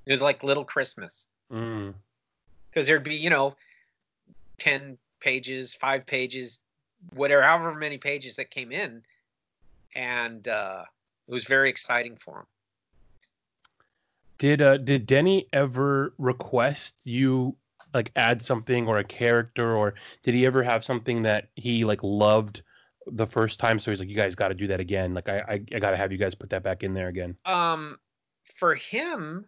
[0.06, 1.94] It was like little Christmas Mm.
[2.70, 3.56] because there'd be you know
[4.58, 6.60] 10 pages 5 pages
[7.14, 9.02] whatever however many pages that came in
[9.94, 10.84] and uh
[11.26, 12.46] it was very exciting for him
[14.38, 17.56] Did uh did Denny ever request you
[17.94, 22.02] like add something or a character or did he ever have something that he like
[22.02, 22.62] loved
[23.12, 23.78] the first time.
[23.78, 25.14] So he's like you guys got to do that again.
[25.14, 27.36] Like I, I I got to have you guys put that back in there again.
[27.44, 27.98] um
[28.58, 29.46] for him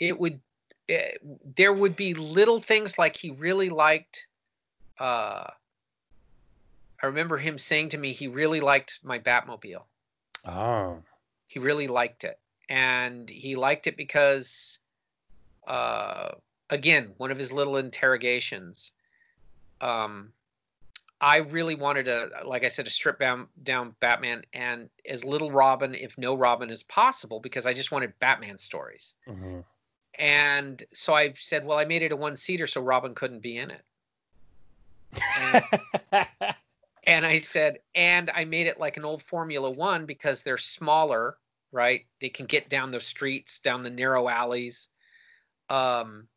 [0.00, 0.40] it would
[0.88, 1.12] eh,
[1.56, 4.26] there would be little things like he really liked
[4.98, 5.44] uh
[7.02, 9.84] i remember him saying to me he really liked my batmobile.
[10.44, 10.98] Oh.
[11.46, 12.38] he really liked it.
[12.68, 14.78] And he liked it because
[15.66, 16.30] uh
[16.70, 18.92] again one of his little interrogations.
[19.80, 20.32] Um
[21.20, 25.50] i really wanted to like i said to strip down down batman and as little
[25.50, 29.64] robin if no robin as possible because i just wanted batman stories Mhm.
[30.18, 33.56] and so i said well i made it a one seater so robin couldn't be
[33.56, 33.82] in it
[35.40, 35.64] and,
[37.06, 41.36] and I said, and I made it like an old Formula One because they're smaller,
[41.72, 42.06] right?
[42.20, 44.88] They can get down the streets, down the narrow alleys.
[45.68, 46.28] Um,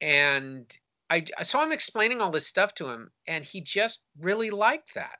[0.00, 0.66] and
[1.14, 4.94] I I so I'm explaining all this stuff to him, and he just really liked
[4.94, 5.18] that.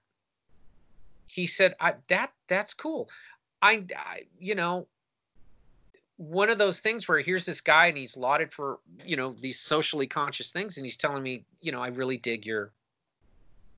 [1.26, 3.08] He said, "I that that's cool."
[3.62, 4.88] I, I you know,
[6.16, 9.60] one of those things where here's this guy and he's lauded for you know these
[9.60, 12.72] socially conscious things, and he's telling me, you know, I really dig your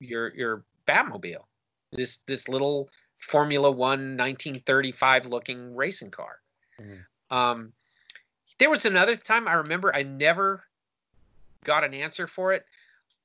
[0.01, 1.45] your your Batmobile,
[1.93, 2.89] this this little
[3.19, 6.41] Formula One 1935 looking racing car.
[7.31, 7.73] Um,
[8.59, 10.66] there was another time I remember I never
[11.67, 12.65] got an answer for it.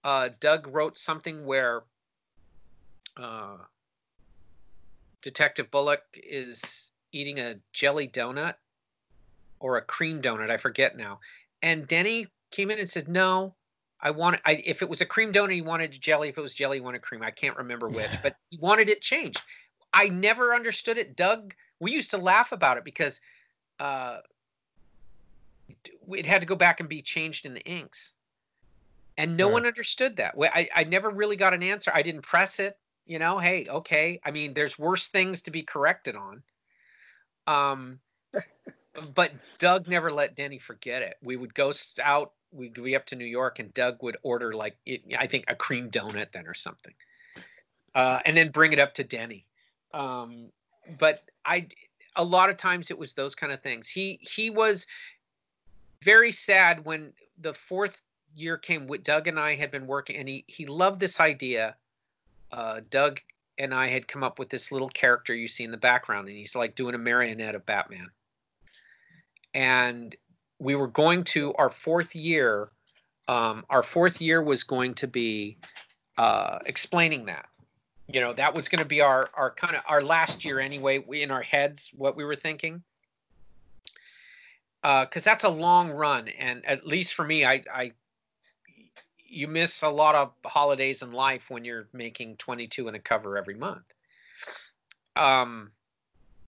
[0.03, 1.83] Uh, Doug wrote something where
[3.15, 3.57] uh,
[5.21, 8.55] Detective Bullock is eating a jelly donut
[9.59, 10.49] or a cream donut.
[10.49, 11.19] I forget now.
[11.61, 13.53] And Denny came in and said, "No,
[14.01, 14.41] I want it.
[14.45, 16.29] I, if it was a cream donut, he wanted jelly.
[16.29, 17.21] If it was jelly, he wanted cream.
[17.21, 19.41] I can't remember which, but he wanted it changed.
[19.93, 21.15] I never understood it.
[21.15, 23.21] Doug, we used to laugh about it because
[23.79, 24.19] uh,
[26.09, 28.13] it had to go back and be changed in the inks,
[29.17, 29.53] and no Right.
[29.53, 30.35] one understood that.
[30.39, 31.91] I, I never really got an answer.
[31.93, 32.77] I didn't press it.
[33.05, 34.19] You know, hey, okay.
[34.23, 36.43] I mean, there's worse things to be corrected on.
[37.47, 37.99] Um,
[39.15, 41.17] but Doug never let Denny forget it.
[41.21, 44.77] We would go out, we'd be up to New York, and Doug would order like
[44.85, 46.93] it, I think a cream donut then or something,
[47.95, 49.45] uh, and then bring it up to Denny.
[49.93, 50.47] Um,
[50.99, 51.67] but I,
[52.15, 53.87] a lot of times it was those kind of things.
[53.87, 54.85] He he was
[56.03, 58.01] very sad when the fourth
[58.35, 58.87] year came.
[58.87, 61.75] With Doug and I had been working, and he he loved this idea.
[62.51, 63.19] Uh, Doug
[63.57, 66.37] and I had come up with this little character you see in the background, and
[66.37, 68.09] he's like doing a marionette of Batman
[69.53, 70.15] and
[70.59, 72.69] we were going to our fourth year
[73.27, 75.57] um, our fourth year was going to be
[76.17, 77.47] uh, explaining that
[78.07, 80.99] you know that was going to be our our kind of our last year anyway
[80.99, 82.81] we, in our heads what we were thinking
[84.81, 87.91] because that's a long run and at least for me i i
[89.31, 93.37] you miss a lot of holidays in life when you're making 22 in a cover
[93.37, 93.85] every month.
[95.15, 95.71] Um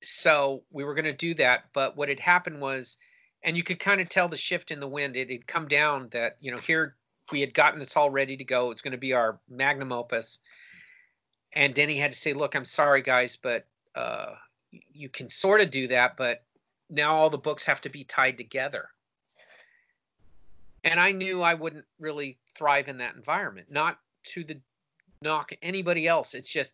[0.04, 2.98] so we were going to do that but what had happened was
[3.44, 5.16] and you could kind of tell the shift in the wind.
[5.16, 6.96] It had come down that you know here
[7.32, 8.72] we had gotten this all ready to go.
[8.72, 10.40] It's going to be our magnum opus.
[11.54, 13.66] And denny had to say look i'm sorry guys but
[13.96, 14.34] uh,
[14.92, 16.44] you can sort of do that but
[16.90, 18.90] now all the books have to be tied together
[20.84, 24.58] and i knew i wouldn't really thrive in that environment not to the
[25.22, 26.74] knock anybody else it's just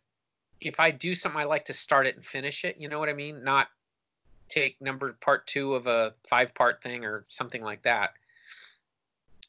[0.61, 2.77] if I do something, I like to start it and finish it.
[2.79, 3.43] You know what I mean?
[3.43, 3.67] Not
[4.49, 8.11] take number part two of a five part thing or something like that.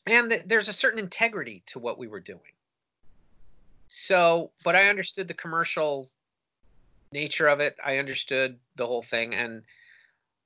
[0.06, 2.40] And th- there's a certain integrity to what we were doing.
[3.88, 6.08] So, but I understood the commercial
[7.12, 7.76] nature of it.
[7.84, 9.34] I understood the whole thing.
[9.34, 9.62] And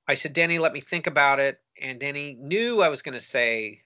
[0.08, 1.60] I said, Denny, let me think about it.
[1.80, 3.80] And Denny knew I was going to say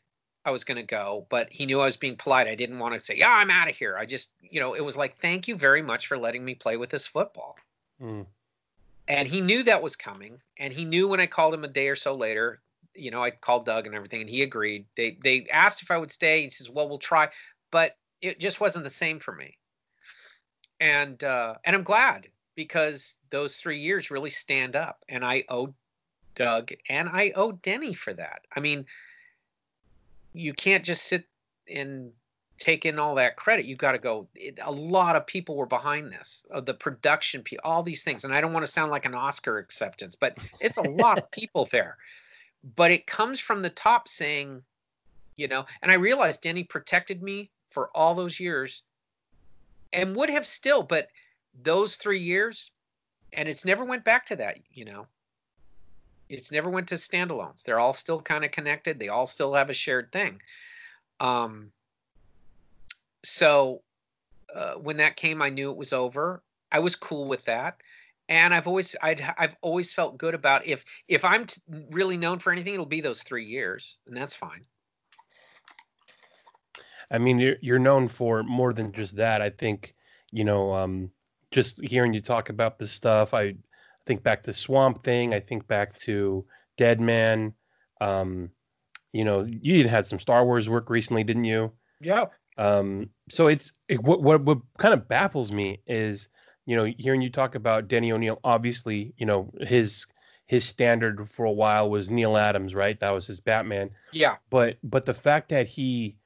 [0.48, 2.48] I was going to go, but he knew I was being polite.
[2.48, 3.96] I didn't want to say, yeah, I'm out of here.
[3.98, 6.78] I just, you know, it was like, thank you very much for letting me play
[6.78, 7.56] with this football.
[8.02, 8.24] Mm.
[9.06, 10.40] And he knew that was coming.
[10.56, 12.60] And he knew when I called him a day or so later,
[12.94, 14.84] you know, I called Doug and everything, and he agreed.
[14.96, 16.42] They they asked if I would stay.
[16.42, 17.28] He says, "Well, we'll try,"
[17.70, 19.56] but it just wasn't the same for me.
[20.80, 22.26] And uh, and I'm glad
[22.56, 25.72] because those three years really stand up, and I owe
[26.38, 28.42] Doug and I owe Denny for that.
[28.54, 28.86] I mean,
[30.32, 31.24] you can't just sit
[31.72, 32.12] and
[32.58, 33.66] take in all that credit.
[33.66, 34.28] You've got to go.
[34.34, 38.24] It, a lot of people were behind this, uh, the production, all these things.
[38.24, 41.30] And I don't want to sound like an Oscar acceptance, but it's a lot of
[41.30, 41.96] people there.
[42.76, 44.62] But it comes from the top saying,
[45.36, 48.82] you know, and I realized Denny protected me for all those years
[49.92, 51.08] and would have still, but
[51.62, 52.70] those three years,
[53.32, 55.06] and it's never went back to that, you know.
[56.28, 57.62] It's never went to standalones.
[57.62, 58.98] They're all still kind of connected.
[58.98, 60.40] They all still have a shared thing.
[61.20, 61.72] Um,
[63.24, 63.82] so
[64.54, 66.42] uh, when that came, I knew it was over.
[66.70, 67.82] I was cool with that,
[68.28, 71.60] and I've always I'd, I've always felt good about if if I'm t-
[71.90, 74.64] really known for anything, it'll be those three years, and that's fine.
[77.10, 79.40] I mean, you're you're known for more than just that.
[79.40, 79.94] I think,
[80.30, 81.10] you know, um,
[81.50, 83.54] just hearing you talk about this stuff, I
[84.08, 85.34] think back to Swamp Thing.
[85.34, 86.44] I think back to
[86.76, 87.54] Deadman.
[88.00, 88.50] Um,
[89.12, 91.70] you know, you even had some Star Wars work recently, didn't you?
[92.00, 92.24] Yeah.
[92.56, 96.28] Um, so it's it, what what what kind of baffles me is,
[96.66, 98.40] you know, hearing you talk about Denny O'Neil.
[98.42, 100.06] Obviously, you know his
[100.46, 102.98] his standard for a while was Neal Adams, right?
[102.98, 104.36] That was his Batman Yeah.
[104.48, 106.16] but but the fact that he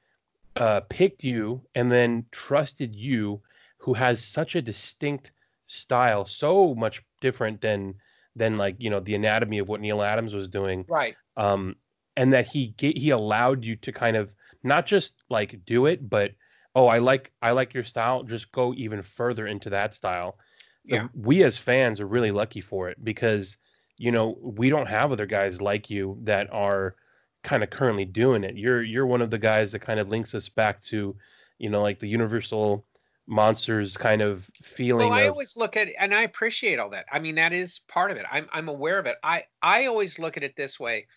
[0.55, 3.41] uh, picked you and then trusted you,
[3.79, 5.33] who has such a distinct
[5.67, 7.95] style, so much different than
[8.35, 10.85] than like you know the anatomy of what Neal Adams was doing.
[10.87, 11.15] Right.
[11.37, 11.75] Um,
[12.15, 16.07] and that he ga- he allowed you to kind of not just like do it,
[16.07, 16.33] but
[16.75, 18.21] oh, I like I like your style.
[18.21, 20.37] Just go even further into that style.
[20.85, 21.07] Yeah.
[21.15, 23.55] we as fans are really lucky for it because
[23.97, 26.97] you know we don't have other guys like you that are
[27.43, 28.57] kind of currently doing it.
[28.57, 31.15] You're you're one of the guys that kind of links us back to,
[31.57, 32.85] you know, like the Universal
[33.27, 37.05] monsters kind of feeling Well, I of always look at and I appreciate all that.
[37.11, 38.25] I mean, that is part of it.
[38.31, 39.17] I'm I'm aware of it.
[39.23, 41.07] I I always look at it this way.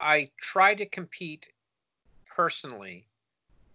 [0.00, 1.52] I try to compete
[2.26, 3.06] personally,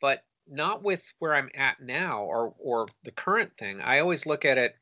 [0.01, 3.81] but not with where I'm at now or or the current thing.
[3.81, 4.75] I always look at it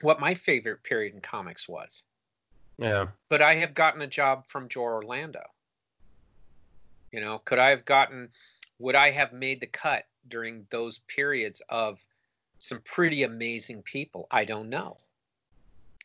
[0.00, 2.02] what my favorite period in comics was.
[2.76, 3.06] yeah.
[3.28, 5.42] But I have gotten a job from Joe Orlando?
[7.12, 8.30] You know, could I have gotten
[8.78, 11.98] would I have made the cut during those periods of
[12.58, 14.26] some pretty amazing people?
[14.30, 14.98] I don't know.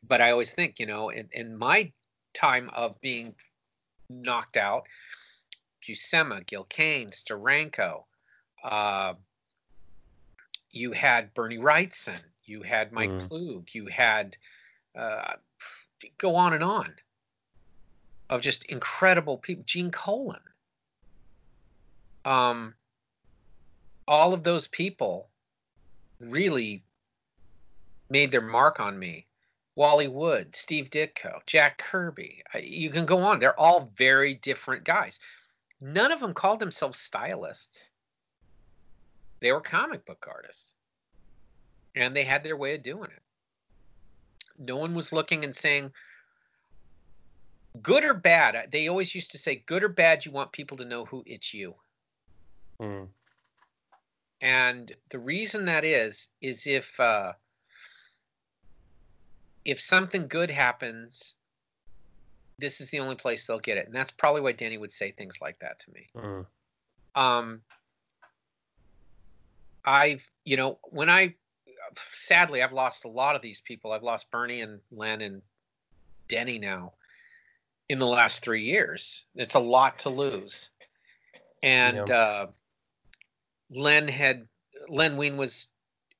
[0.07, 1.91] But I always think, you know, in, in my
[2.33, 3.33] time of being
[4.09, 4.87] knocked out,
[5.87, 8.03] Buscema, Gil Kane, Steranko,
[8.63, 9.13] uh,
[10.71, 13.27] you had Bernie Wrightson, you had Mike Mm.
[13.27, 14.37] Kaluta, you had
[14.95, 15.33] uh,
[16.17, 16.93] go on and on
[18.29, 19.63] of just incredible people.
[19.65, 20.41] Gene Colan.
[22.25, 22.73] Um,
[24.07, 25.29] all of those people
[26.19, 26.83] really
[28.09, 29.27] made their mark on me.
[29.75, 32.41] Wally Wood, Steve Ditko, Jack Kirby.
[32.59, 33.39] You can go on.
[33.39, 35.19] They're all very different guys.
[35.81, 37.89] None of them called themselves stylists.
[39.39, 40.73] They were comic book artists.
[41.95, 43.21] And they had their way of doing it.
[44.57, 45.91] No one was looking and saying,
[47.83, 48.69] good or bad.
[48.71, 51.53] They always used to say, good or bad, you want people to know who it's
[51.53, 51.75] you.
[52.81, 53.07] Mm.
[54.41, 57.33] And the reason that is is if uh,
[59.65, 61.33] if something good happens,
[62.59, 65.11] this is the only place they'll get it, and that's probably why Denny would say
[65.11, 66.09] things like that to me.
[66.15, 66.45] Mm.
[67.15, 67.61] Um,
[69.85, 71.33] I've you know when I
[71.95, 73.91] sadly I've lost a lot of these people.
[73.91, 75.41] I've lost Bernie and Len and
[76.29, 76.93] Denny now
[77.89, 79.23] in the last three years.
[79.35, 80.69] It's a lot to lose,
[81.63, 82.15] and Yeah.
[82.15, 82.47] uh,
[83.69, 84.47] Len had
[84.87, 85.67] Len Wein was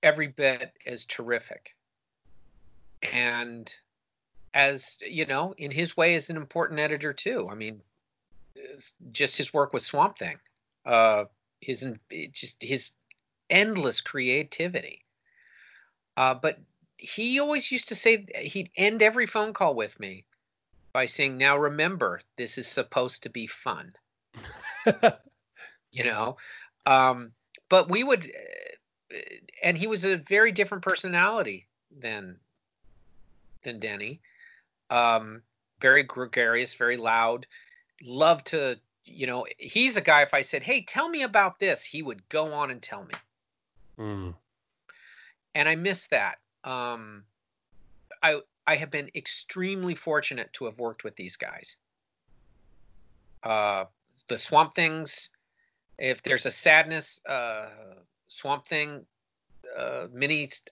[0.03, 1.76] every bit as terrific,
[3.02, 3.74] and
[4.53, 7.48] as you know, in his way, is an important editor too.
[7.49, 7.82] I mean,
[9.11, 10.38] just his work with Swamp Thing,
[10.86, 11.26] uh,
[11.61, 11.88] his
[12.32, 12.91] just his
[13.49, 15.03] endless creativity.
[16.18, 16.60] Uh, but
[16.98, 20.26] he always used to say he'd end every phone call with me
[20.91, 23.94] by saying, "Now remember, this is supposed to be fun."
[25.91, 26.38] you know,
[26.88, 27.31] um,
[27.69, 28.31] but we would,
[29.14, 29.18] uh,
[29.61, 31.68] and he was a very different personality
[31.99, 32.38] than
[33.64, 34.22] than Denny.
[34.89, 35.41] Um,
[35.81, 37.45] very gregarious, very loud.
[38.01, 40.22] Love to, you know, he's a guy.
[40.22, 43.14] If I said, "Hey, tell me about this," he would go on and tell me
[43.97, 44.35] Mm.
[45.55, 46.38] and I miss that.
[46.64, 47.23] Um,
[48.22, 51.77] I I have been extremely fortunate to have worked with these guys.
[53.43, 53.85] Uh,
[54.27, 55.31] the Swamp Things.
[55.99, 57.69] If there's a sadness, uh,
[58.28, 59.06] Swamp Thing
[59.78, 60.07] uh,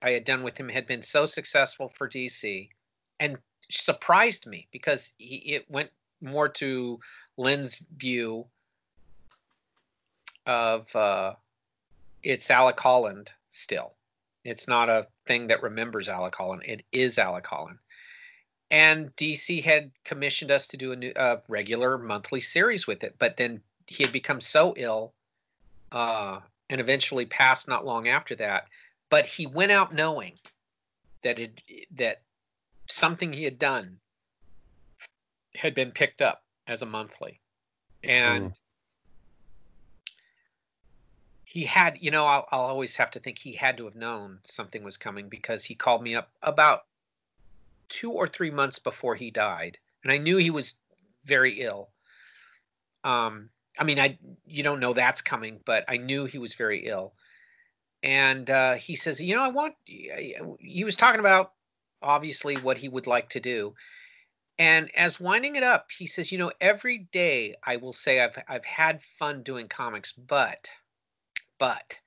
[0.02, 2.70] I had done with him had been so successful for DC,
[3.20, 3.38] and
[3.70, 5.90] surprised me because he, it went
[6.22, 7.00] more to
[7.38, 8.46] Len's view
[10.46, 11.34] of uh,
[12.24, 13.94] it's Alec Holland still.
[14.44, 16.64] It's not a thing that remembers Alec Holland.
[16.66, 17.80] It is Alec Holland.
[18.72, 23.16] And DC had commissioned us to do a new, uh, regular monthly series with it,
[23.20, 25.14] but then he had become so ill,
[25.92, 26.40] uh,
[26.70, 28.68] and eventually passed not long after that.
[29.10, 30.34] But he went out knowing
[31.24, 32.22] that it that
[32.88, 34.00] something he had done
[35.56, 37.40] had been picked up as a monthly,
[38.04, 38.54] and
[41.46, 44.40] he had you know I'll, I'll always have to think he had to have known
[44.44, 46.86] something was coming because he called me up about
[47.88, 49.78] two or three months before he died.
[50.04, 50.74] And i knew he was
[51.24, 51.90] very ill.
[53.04, 56.88] Um i mean i you don't know that's coming but i knew he was very
[56.88, 57.14] ill.
[58.04, 61.54] And uh, he says you know i want he was talking about
[62.02, 63.74] obviously what he would like to do.
[64.60, 68.38] And as winding it up he says you know every day i will say i've
[68.48, 70.70] i've had fun doing comics but
[71.58, 72.00] but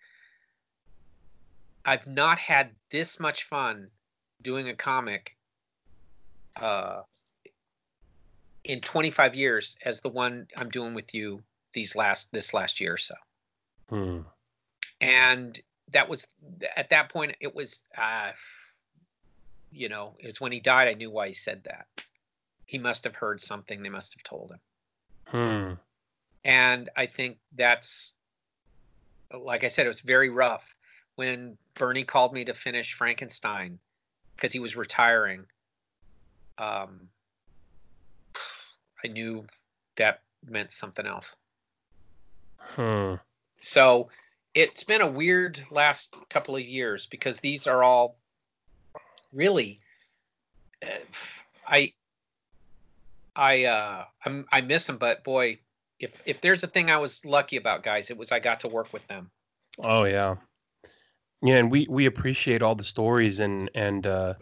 [1.84, 3.88] I've not had this much fun
[4.42, 5.36] doing a comic
[6.56, 7.00] uh,
[8.64, 11.42] in 25 years as the one I'm doing with you
[11.72, 13.14] these last this last year or so.
[13.88, 14.20] Hmm.
[15.00, 15.58] And
[15.92, 16.26] that was
[16.76, 18.32] at that point it was uh,
[19.70, 21.86] you know it was when he died I knew why he said that.
[22.66, 24.60] He must have heard something they must have told him.
[25.26, 25.74] Hmm.
[26.44, 28.12] And I think that's,
[29.32, 30.64] like I said, it was very rough
[31.16, 33.78] when Bernie called me to finish Frankenstein
[34.36, 35.44] because he was retiring.
[36.58, 37.08] Um,
[39.04, 39.46] I knew
[39.96, 41.36] that meant something else.
[42.58, 43.14] Hmm.
[43.60, 44.08] So
[44.54, 48.16] it's been a weird last couple of years because these are all
[49.32, 49.80] really
[50.82, 50.88] uh,
[51.66, 51.92] I
[53.36, 55.58] I uh I'm, I miss them but boy
[56.00, 58.68] if if there's a thing I was lucky about guys it was I got to
[58.68, 59.30] work with them.
[59.80, 60.36] Oh yeah.
[61.40, 64.34] Yeah, and we we appreciate all the stories and and uh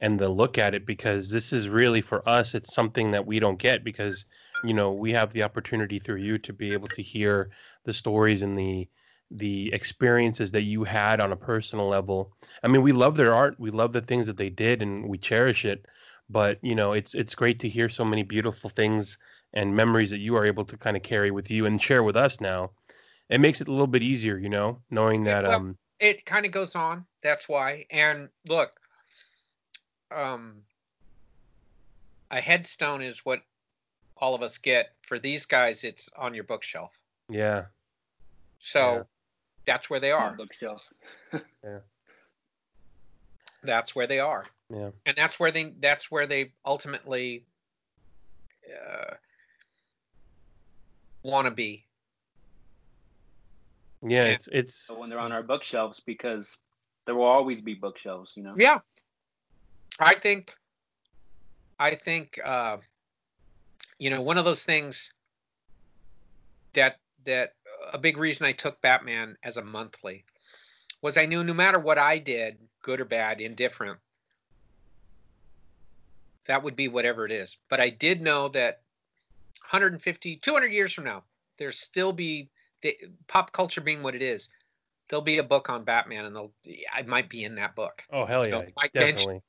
[0.00, 3.38] and the look at it because this is really for us it's something that we
[3.38, 4.24] don't get because
[4.62, 7.50] you know we have the opportunity through you to be able to hear
[7.84, 8.88] the stories and the
[9.30, 12.32] the experiences that you had on a personal level.
[12.62, 15.18] I mean, we love their art, we love the things that they did and we
[15.18, 15.84] cherish it,
[16.30, 19.18] but you know, it's it's great to hear so many beautiful things
[19.52, 22.16] and memories that you are able to kind of carry with you and share with
[22.16, 22.70] us now.
[23.28, 26.46] It makes it a little bit easier, you know, knowing that well, um it kind
[26.46, 27.04] of goes on.
[27.22, 27.86] That's why.
[27.90, 28.70] And look,
[30.14, 30.62] um,
[32.30, 33.40] a headstone is what
[34.20, 34.94] all of us get.
[35.02, 36.92] For these guys, it's on your bookshelf.
[37.30, 37.66] yeah.
[38.60, 39.02] So Yeah.
[39.66, 40.34] that's where they are.
[40.34, 40.82] bookshelf.
[41.64, 41.78] Yeah.
[43.62, 44.90] That's where they are, Yeah.
[45.04, 45.74] and that's where they.
[45.80, 47.44] That's where they ultimately
[48.72, 49.14] uh,
[51.24, 51.84] want to be.
[54.02, 54.30] Yeah, Yeah.
[54.32, 56.56] it's it's So when they're on our bookshelves, because
[57.04, 58.54] there will always be bookshelves, you know.
[58.56, 58.78] Yeah,
[59.98, 60.54] I think.
[61.80, 62.78] I think uh,
[63.98, 65.12] you know one of those things
[66.74, 67.54] that that
[67.92, 70.24] a big reason I took Batman as a monthly
[71.02, 73.98] was I knew no matter what I did, good or bad, indifferent,
[76.46, 77.56] that would be whatever it is.
[77.68, 78.80] But I did know that
[79.70, 81.22] 150, 200 years from now,
[81.58, 82.48] there'll still be
[82.82, 82.96] the
[83.26, 84.48] pop culture being what it is.
[85.08, 86.52] There'll be a book on Batman, and they'll
[86.92, 88.02] I might be in that book.
[88.12, 89.42] oh hell yeah, know, Mike Lynch- definitely.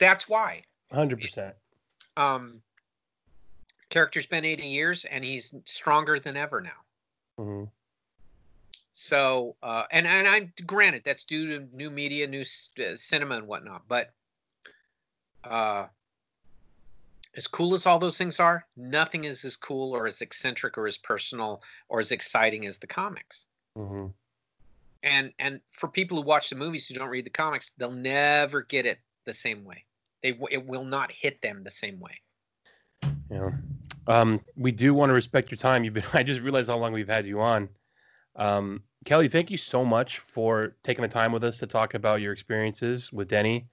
[0.00, 0.62] That's why.
[0.90, 1.54] hundred percent.
[2.16, 2.62] Um,
[3.90, 6.70] character's been 80 years, and he's stronger than ever now.
[7.38, 7.64] hmm
[8.92, 13.46] So, uh, and and I granted that's due to new media, new uh, cinema, and
[13.48, 13.82] whatnot.
[13.88, 14.12] But
[15.42, 15.86] uh,
[17.36, 20.86] as cool as all those things are, nothing is as cool or as eccentric or
[20.86, 23.46] as personal or as exciting as the comics.
[23.76, 24.06] hmm
[25.02, 28.62] And and for people who watch the movies who don't read the comics, they'll never
[28.62, 29.84] get it the same way.
[30.22, 32.20] They it will not hit them the same way.
[33.30, 33.50] Yeah.
[34.06, 35.84] Um, we do want to respect your time.
[35.84, 37.68] You've been I just realized how long we've had you on.
[38.36, 42.20] Um, Kelley, thank you so much for taking the time with us to talk about
[42.20, 43.66] your experiences with Denny.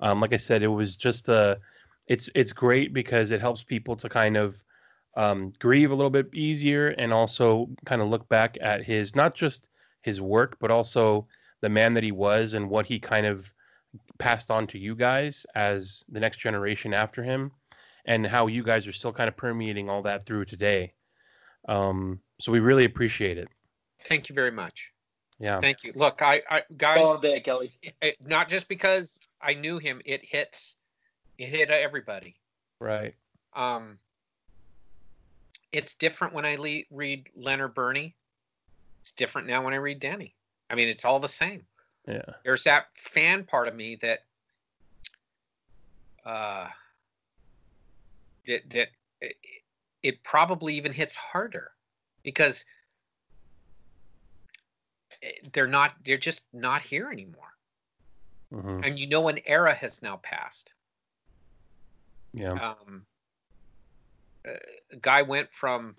[0.00, 1.56] Um, like I said, it was just uh
[2.08, 4.62] it's it's great because it helps people to kind of
[5.16, 9.34] um, grieve a little bit easier and also kind of look back at his not
[9.34, 9.70] just
[10.02, 11.26] his work but also
[11.60, 13.52] the man that he was and what he kind of
[14.18, 17.50] passed on to you guys as the next generation after him
[18.08, 20.92] and how you guys are still kind of permeating all that through today.
[21.68, 23.48] Um, so we really appreciate it.
[24.00, 24.90] Thank you very much.
[25.38, 25.60] Yeah.
[25.60, 25.92] Thank you.
[25.94, 27.70] Look, I, I guys, All day, Kelley.
[28.00, 30.76] it, not just because I knew him, it hits,
[31.36, 32.34] it hit everybody.
[32.80, 33.14] Right.
[33.54, 33.98] Um,
[35.70, 38.14] it's different when I le- read Leonard Burney.
[39.02, 40.34] It's different now when I read Denny.
[40.70, 41.62] I mean, it's all the same.
[42.06, 42.22] Yeah.
[42.42, 44.20] There's that fan part of me that,
[46.24, 46.68] uh,
[48.48, 48.88] that that
[49.20, 49.36] it,
[50.02, 51.70] it probably even hits harder
[52.24, 52.64] because
[55.52, 57.52] they're not they're just not here anymore
[58.52, 60.74] hmm and you know an era has now passed
[62.32, 62.52] Yeah.
[62.52, 63.06] um,
[64.46, 65.96] a guy went from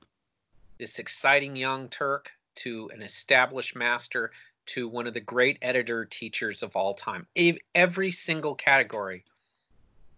[0.80, 4.32] this exciting young Turk to an established master
[4.68, 7.28] to one of the great editor teachers of all time.
[7.36, 9.26] Ev- Every single category,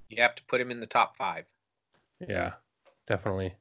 [0.10, 1.46] you have to put him in the top five.
[2.28, 2.54] Yeah.
[3.08, 3.56] Definitely.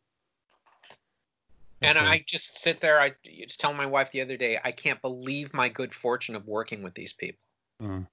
[1.82, 1.98] And.
[1.98, 3.00] I just sit there.
[3.00, 3.12] I
[3.46, 6.82] was telling my wife the other day, I can't believe my good fortune of working
[6.82, 7.40] with these people.
[7.82, 8.06] Mm.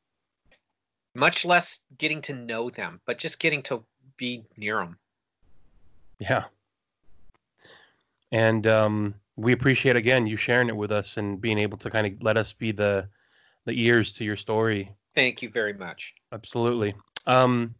[1.13, 3.83] Much less getting to know them, but just getting to
[4.15, 4.97] be near them.
[6.19, 6.45] Yeah.
[8.31, 12.07] And um, we appreciate again you sharing it with us and being able to kind
[12.07, 13.07] of let us be the
[13.65, 14.89] the ears to your story.
[15.13, 16.13] Thank you very much.
[16.31, 16.95] Absolutely.
[17.25, 17.75] Um,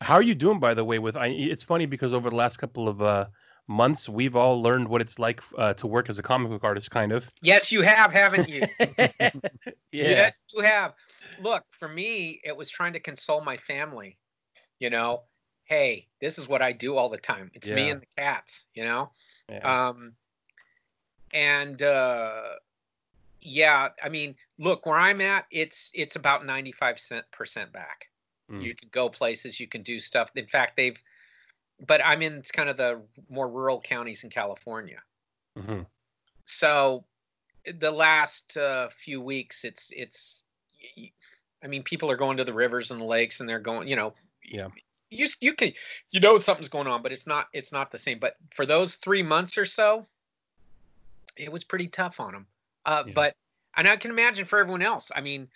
[0.00, 0.98] how are you doing, by the way?
[0.98, 3.26] With I, it's funny because over the last couple of uh,
[3.68, 6.90] months, we've all learned what it's like uh, to work as a comic book artist,
[6.90, 7.30] kind of.
[7.42, 8.62] Yes, you have, haven't you?
[8.98, 9.30] yeah.
[9.92, 10.94] Yes, you have.
[11.40, 14.18] Look, for me, it was trying to console my family.
[14.78, 15.22] You know,
[15.64, 17.50] hey, this is what I do all the time.
[17.54, 18.66] It's me and the cats.
[18.74, 19.10] You know,
[19.48, 19.88] Yeah.
[19.88, 20.12] Um,
[21.32, 22.42] and uh,
[23.40, 25.46] yeah, I mean, look where I'm at.
[25.50, 28.09] It's it's about 95 cent percent back.
[28.50, 28.62] Mm.
[28.62, 30.30] You can go places, you can do stuff.
[30.34, 30.98] In fact, they've.
[31.86, 33.00] But I'm in kind of the
[33.30, 35.02] more rural counties in California.
[35.56, 35.86] Mhm.
[36.46, 37.04] So,
[37.64, 40.42] the last uh, few weeks, it's it's.
[41.62, 43.88] I mean, people are going to the rivers and the lakes, and they're going.
[43.88, 44.14] You know,
[44.44, 44.68] Yeah.
[45.10, 45.72] you you can
[46.10, 48.18] you know something's going on, but it's not it's not the same.
[48.18, 50.06] But for those three months or so,
[51.36, 52.46] it was pretty tough on them.
[52.84, 53.12] Uh, Yeah.
[53.14, 53.36] But
[53.76, 55.10] and I can imagine for everyone else.
[55.14, 55.48] I mean,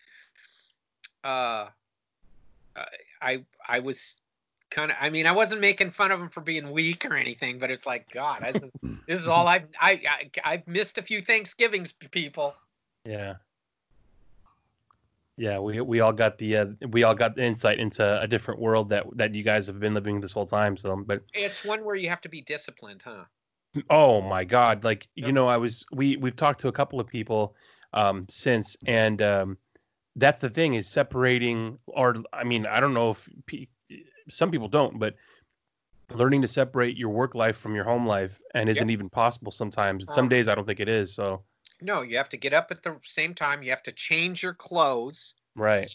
[1.24, 1.68] uh,
[2.76, 2.86] I-
[3.22, 4.16] I I was
[4.70, 7.58] kind of I mean I wasn't making fun of them for being weak or anything,
[7.58, 8.70] but it's like God, this is,
[9.06, 12.54] this is all I've I, I I've missed a few Thanksgivings, people.
[13.04, 13.34] Yeah.
[15.36, 18.60] Yeah, we we all got the uh, we all got the insight into a different
[18.60, 20.76] world that that you guys have been living this whole time.
[20.76, 23.24] So, but It's one where you have to be disciplined, huh?
[23.90, 24.84] Oh my God!
[24.84, 27.56] Like you know, I was we we've talked to a couple of people
[27.92, 29.58] um, since, and um,
[30.16, 31.78] that's the thing is separating.
[31.86, 33.66] Or I mean, I don't know if pe-
[34.28, 35.14] some people don't, but
[36.10, 40.12] learning to separate your work life from your home life and isn't even possible sometimes.
[40.12, 41.14] Some days I don't think it is.
[41.14, 41.44] So
[41.80, 43.62] No, you have to get up at the same time.
[43.62, 45.34] You have to change your clothes.
[45.56, 45.90] right,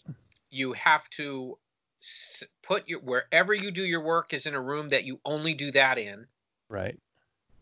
[0.52, 1.58] You have to
[2.04, 5.56] s- put your wherever you do your work is in a room that you only
[5.56, 6.28] do that in.
[6.70, 6.98] right,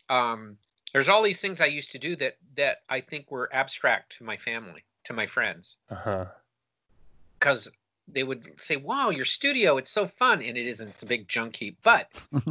[0.09, 0.59] Um,
[0.93, 4.23] there's all these things I used to do that that I think were abstract to
[4.25, 6.25] my family, to my friends, uh huh,
[7.39, 7.69] because
[8.07, 10.87] they would say, "Wow, your studio, it's so fun," and it isn't.
[10.87, 12.11] It's a big junk heap, but.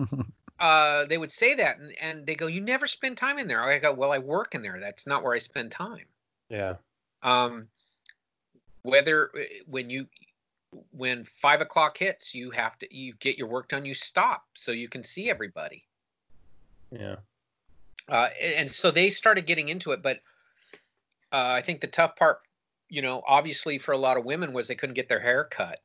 [0.58, 3.62] Uh, they would say that, and, and they go, "You never spend time in there."
[3.62, 4.80] I go, "Well, I work in there.
[4.80, 6.06] That's not where I spend time."
[6.48, 6.76] yeah,
[7.22, 7.68] um,
[8.86, 10.06] whether uh, when you
[10.92, 14.72] when five o'clock hits you have to you get your work done you stop so
[14.72, 15.86] you can see everybody
[16.92, 17.16] yeah,
[18.08, 20.18] uh, a- and so they started getting into it but
[21.32, 22.40] uh, i think the tough part
[22.88, 25.80] you know obviously for a lot of women was they couldn't get their hair cut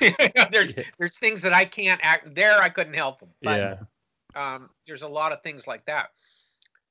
[0.50, 3.76] there's there's things that i can't act there i couldn't help them but yeah,
[4.36, 6.10] um, there's a lot of things like that.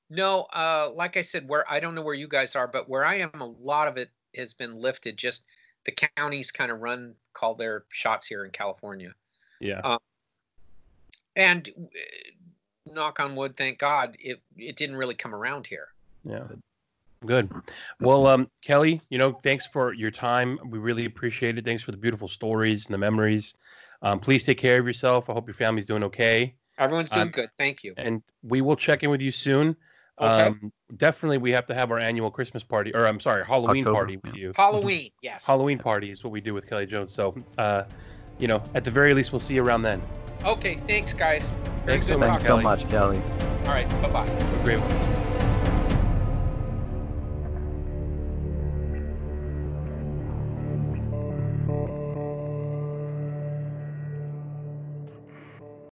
[0.10, 3.06] No, uh, like I said, where I don't know where you guys are, but where
[3.06, 5.18] I am, a lot of it has been lifted.
[5.18, 5.46] Just
[5.86, 9.14] the counties kind of run, call their shots here in California,
[9.60, 9.80] yeah.
[9.80, 10.00] Um,
[11.36, 15.88] and uh, knock on wood, thank God, it it didn't really come around here.
[16.24, 16.44] Yeah.
[17.26, 17.52] Good.
[18.00, 20.60] Well, um, Kelley, you know, thanks for your time.
[20.70, 21.66] We really appreciate it.
[21.66, 23.56] Thanks for the beautiful stories and the memories.
[24.02, 25.30] Um, please take care of yourself.
[25.30, 26.56] I hope your family's doing okay.
[26.78, 27.94] Everyone's doing Um, good, thank you.
[27.98, 29.76] And we will check in with you soon.
[30.20, 30.48] Okay.
[30.48, 33.96] Um, definitely, we have to have our annual Christmas party, or I'm sorry, Halloween October,
[33.96, 34.54] party with you.
[34.56, 35.46] Halloween, yes.
[35.46, 37.14] Halloween party is what we do with Kelley Jones.
[37.14, 37.84] So, uh,
[38.40, 40.02] you know, at the very least, we'll see you around then.
[40.44, 41.50] Okay, thanks, guys.
[41.86, 43.22] Very Thanks so much, Thanks so much, Kelley.
[43.66, 44.30] All right, bye bye.
[44.30, 45.25] Have great one.